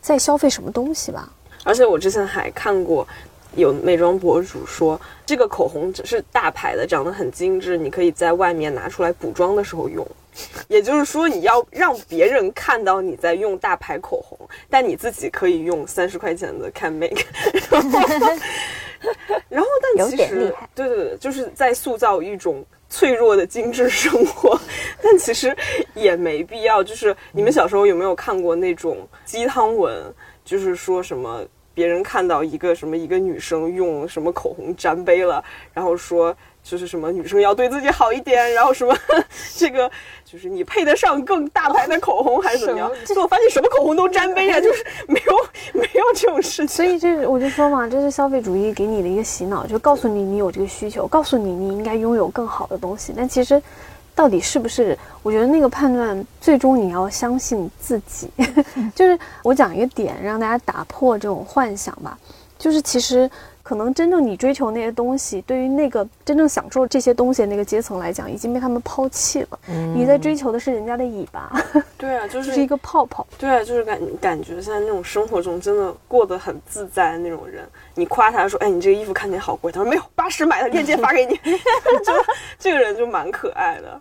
[0.00, 1.32] 在消费什么东西吧。
[1.62, 3.06] 而且我之前还看过。
[3.54, 10.06] 有美妆博主说，这个口红只是大牌的，长得很精致，你可以在外面拿出来补妆的时候用。
[10.68, 14.38] 也就是说，你要让别人看到你在用大牌口红，
[14.68, 17.24] 但你自己可以用三十块钱的 Can Make。
[19.48, 24.58] 然后， 但其实，对对对，就是在塑造一种脆弱的精致生活。
[25.02, 25.56] 但其实
[25.94, 26.82] 也没必要。
[26.82, 30.02] 就是你们小时候有没有看过那种鸡汤文？
[30.44, 31.44] 就是说什么？
[31.74, 35.42] 别人看到一个什么一个女生用什么口红沾杯了，
[35.72, 38.96] 然后说就是什么女生要对自己好一点，然后什么
[39.56, 39.90] 这个
[40.24, 42.90] 就是你配得上更大牌的口红还是怎么样？
[43.04, 45.32] 结果发现什么口红都沾杯啊，就是没有
[45.80, 46.68] 没有这种事情。
[46.68, 53.60] 所以这我就说嘛，这是消费主义给你的一个洗脑，就告诉你你有这个需求，告诉你你应该拥有更好的东西，但其实。
[54.14, 54.96] 到底是不是？
[55.22, 58.30] 我觉得那个判断最终你要相信自己。
[58.94, 62.18] 就是我讲一个点，让大家打破这种幻想吧。
[62.58, 63.28] 就是其实。
[63.72, 69.58] 可能真正你追求那些东西，对于那个真正享受这些东西的那个阶层来讲，已经被他们抛弃了。
[69.96, 71.50] 你在追求的是人家的尾巴。
[71.96, 73.26] 对啊，就是一个泡泡。
[73.38, 77.66] 对啊，就是感感觉现在那种生活中真的过得很自在的那种人。
[77.94, 81.34] 你夸他说：“哎，你这个衣服看起来好贵。”他说：“没有，八十买的，链接发给你。”
[82.04, 82.12] 就
[82.58, 83.98] 这个人就蛮可爱的，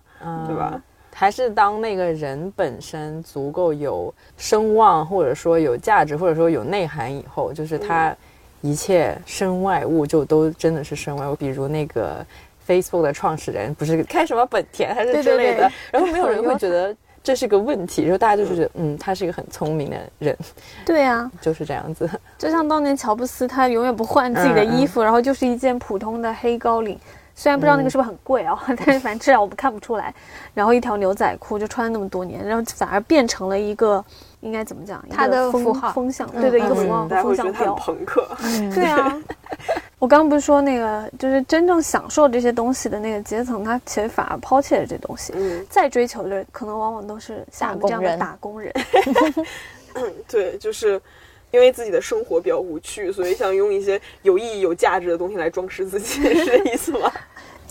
[0.47, 0.81] 对吧？
[1.13, 8.13] 还是当那个人本身足够有声望，或者说有价值，或者说有内涵以后，就是他。
[8.61, 12.25] 一切身外物就都真的是身外物，比如那个
[12.67, 20.37] Facebook 的创始人不是开什么本田还是之类的，然后没有人会觉得这是个问题，然后大家就是觉得 嗯，他是一个很聪明的人。
[20.85, 22.09] 对呀，就是这样子。
[22.37, 26.97] 就像当年乔布斯，他永远不换自己的衣服，然后就是一件普通的黑高领，
[27.33, 30.13] 虽然不知道那个是不是很贵啊， 但是反正至少我们看不出来。
[30.53, 34.03] 然后一条牛仔裤就穿了那么多年，然后反而变成了一个。
[34.41, 35.03] 应该怎么讲？
[35.09, 37.73] 他的符号风向，对对，一个符号风向标。
[37.75, 38.27] 朋克，
[38.75, 39.17] 对啊。
[39.99, 45.31] 我刚刚不是说那个，就是真正享受这些东西的那个阶层，他其实反而抛弃了这东西。
[45.35, 45.65] 嗯。
[45.69, 48.73] 再追求的，可能往往都是像这样的打工人。
[49.93, 50.99] 嗯， 对，就是
[51.51, 57.11] 因为自己的生活比较无趣，所以想用一些有意义、有价值的东西来装饰自己， 是这意思吗？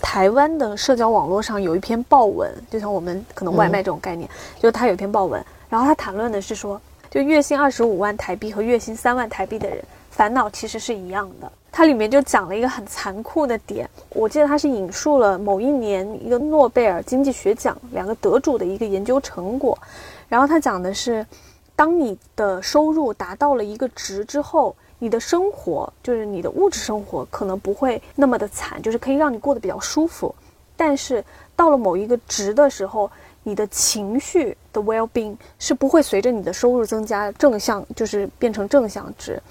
[0.01, 5.43] 台湾的社交网络上有一篇报文，就像我们可能外卖这种概念，就是他有一篇报文。
[5.71, 11.49] 然后他谈论的是说，就月薪二十五万台币和月薪三万台币的人，烦恼其实是一样的。
[11.71, 19.79] 它里面就讲了一个很残酷的点，我记得他是引述了某一年一个诺贝尔经济学奖两个得主的一个研究成果，
[20.27, 21.25] 然后他讲的是，
[21.73, 30.35] 当你的收入达到了一个值之后，你的生活就是你的物质生活可能不会那么的惨，就是可以让你过得比较舒服，
[30.75, 31.23] 但是
[31.55, 33.09] 到了某一个值的时候。
[33.43, 39.41] 你的情绪的 well being 是不会随着你的收入增加正向，就是变成正向值。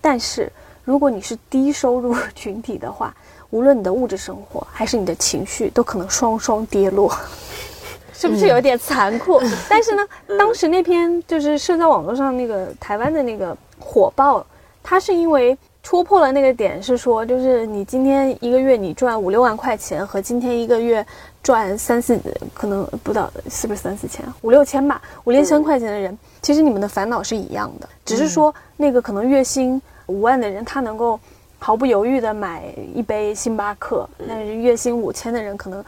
[0.00, 0.50] 但是
[0.84, 3.14] 如果你是低收入群体的话，
[3.50, 7.14] 无论你的物质生活还是你的情绪，都可能双双跌落。
[8.14, 9.40] 是不是有点残酷？
[9.68, 10.06] 但是呢，
[10.38, 14.46] 当时那篇就是社交网络上那个台湾的那个火爆，
[14.82, 21.04] 它是因为戳破了那个点，是说就是你今天一个月你赚五六万块钱和今天一个月
[21.42, 22.18] 赚三四，
[22.54, 31.18] 可能不到是不是三四千，五六千吧，五六千块钱的人，其实你们的烦恼是一样的，只是说那个可能月薪五万的人，他能够。
[31.64, 35.84] 毫不犹豫的买一杯星巴克，但是月薪五千的人可能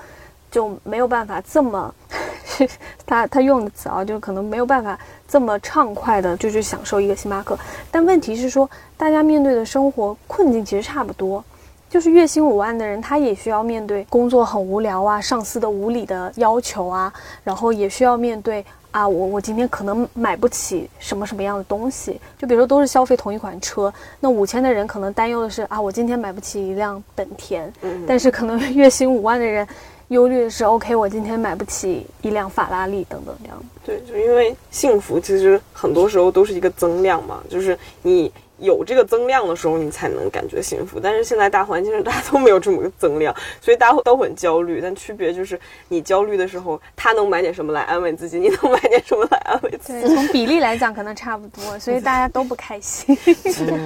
[0.48, 1.92] 就没有办法这么，
[3.04, 4.96] 他他用的词啊，就可能没有办法
[5.26, 7.58] 这么畅快的就去享受一个星巴克。
[7.90, 11.44] 但问题是说，大家面对的生活困境其实差不多，
[11.94, 17.12] 就是月薪五万的人，他也需要面对工作很无聊啊，上司的无理的要求啊，
[17.44, 18.66] 然后也需要面对。
[18.90, 27.72] 啊，我我今天可能买不起什么什么样的东西，就比如说都是消费同一款车，那五千的人可能担忧的是啊，我今天买不起一辆本田，
[28.08, 29.64] 但是可能月薪五万的人
[30.08, 33.62] 忧虑的是，OK，我今天买不起一辆法拉利等等这样。
[33.86, 38.32] 对，就因为幸福其实很多时候都是一个增量嘛，就是你。
[38.58, 41.00] 有这个增量的时候，你才能感觉幸福。
[41.00, 44.80] 但是现在大环境上，大家都没有这么个增量，所以大家都很焦虑。
[44.80, 50.00] 但区别就是，你焦虑的时候，他能买点什么来安慰自己，你能买点什么来安慰自己。
[50.06, 53.16] 对，从比例来讲，可能差不多，所以大家都不开心。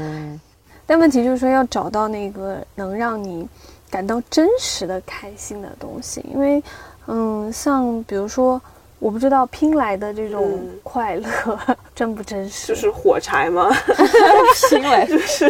[0.86, 3.48] 但问题就是说，要找到那个能让你
[3.90, 6.62] 感到真实的开心的东西，因为，
[7.06, 8.60] 嗯，像比如说。
[8.98, 11.58] 我不知道拼来的这种快乐
[11.94, 13.70] 真不真实，就是火柴吗？
[14.68, 15.48] 拼来就是，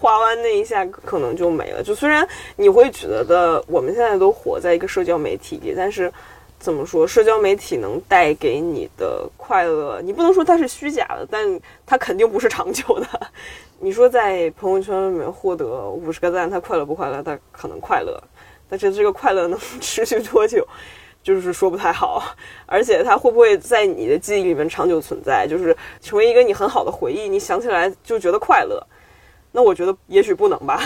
[0.00, 1.82] 花完那一下可能就没了。
[1.82, 2.26] 就虽然
[2.56, 6.10] 你会觉得我们现在都活在一个社交媒体里，但是
[6.58, 13.06] 怎么说，社交媒体能带给你的快乐，你不能说它是虚假的，但它肯定不是长久的。
[13.78, 17.22] 你说在朋友圈里面获得五十个赞，他快乐不快乐？
[17.22, 18.18] 他可能快乐，
[18.70, 20.66] 但是这个快乐能持续多久？
[21.26, 22.22] 就是说不太好，
[22.66, 28.80] 而且它会不会在你的记忆里面长久存在，就是成为一个你很好的回忆，你想起来就觉得快乐？
[29.50, 30.80] 那我觉得也许不能吧。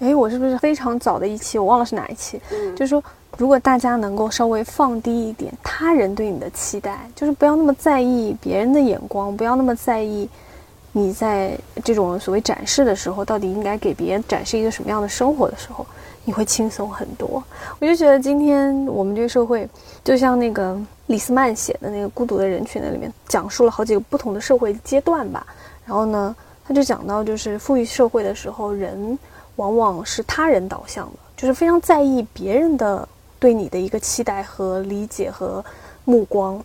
[0.00, 2.38] 哎，我是不是非常早的一期，我忘了是哪一期？
[2.52, 3.02] 嗯，就是说，
[3.38, 10.28] 如果大家能够稍微放低一点他人对你的期待，就是不要那么在意别人的眼光，不要那么在意
[10.92, 15.86] 你在这种所谓展示的时候，到底应该给别人展示一个什么样的生活的时候。
[16.30, 17.42] 你会轻松很多，
[17.80, 19.68] 我就觉得今天我们这个社会，
[20.04, 25.44] 就像那个李斯曼写的那个《孤独的人群》的里面，讲述了好几个不同的社会阶段吧。
[25.84, 29.18] 然后呢，他就讲到，就是富裕社会的时候，人
[29.56, 33.08] 往往是他人导向的，就是非常在意别人的
[33.40, 35.64] 对你的一个期待和理解和
[36.04, 36.64] 目光。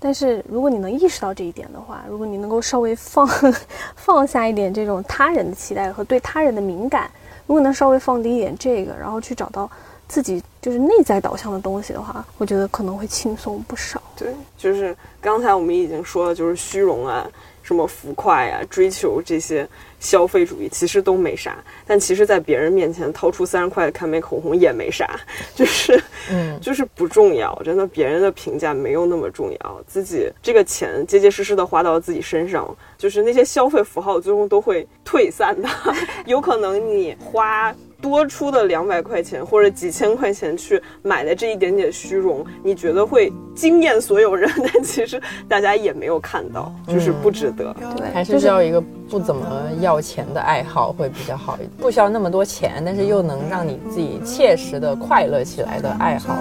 [0.00, 3.28] 但是如果你能意识到这一点的话，如果你能够稍微放
[3.96, 7.10] 放下一点这种他人的期待和对他人的敏感。
[7.52, 9.70] 如果能稍微放低一点这个，然后去找到
[10.08, 14.00] 自己就是内在导向的东西的话，我觉得可能会轻松不少。
[14.16, 17.28] 对，就是刚才我们已经说了，就是虚荣啊，
[17.62, 19.66] 什么浮夸呀，追求这些
[20.00, 21.56] 消费主义，其实都没啥。
[21.86, 25.18] 但其实，在别人面前掏出三十块的看美口红也没啥，
[25.54, 27.54] 就是，嗯， 就是不重要。
[27.64, 32.68] 真的，别人的评价没有那么重要，自己这个钱结结实实的花到自己身上。
[32.98, 35.68] 就是那些消费符号最终都会退散的，
[36.26, 47.75] 有可能你花多出的两百块钱或者几千块钱去买的这一点点虚荣，你觉得会惊艳所有人，但其实大家也没有看到， 就是不值得。
[47.95, 48.79] 对，还是需要一个
[49.09, 49.45] 不怎么
[49.81, 56.35] 要钱的爱好会比较好一点，不需要那么多钱，但是又能让你自己切实的快乐起来的爱好。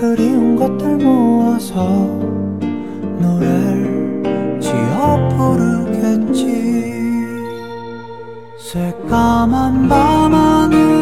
[0.00, 1.84] 그리운 것들 모아서
[3.20, 3.93] 노래를 지어
[5.37, 6.43] 부르겠지.
[8.57, 10.94] 새까만 밤하늘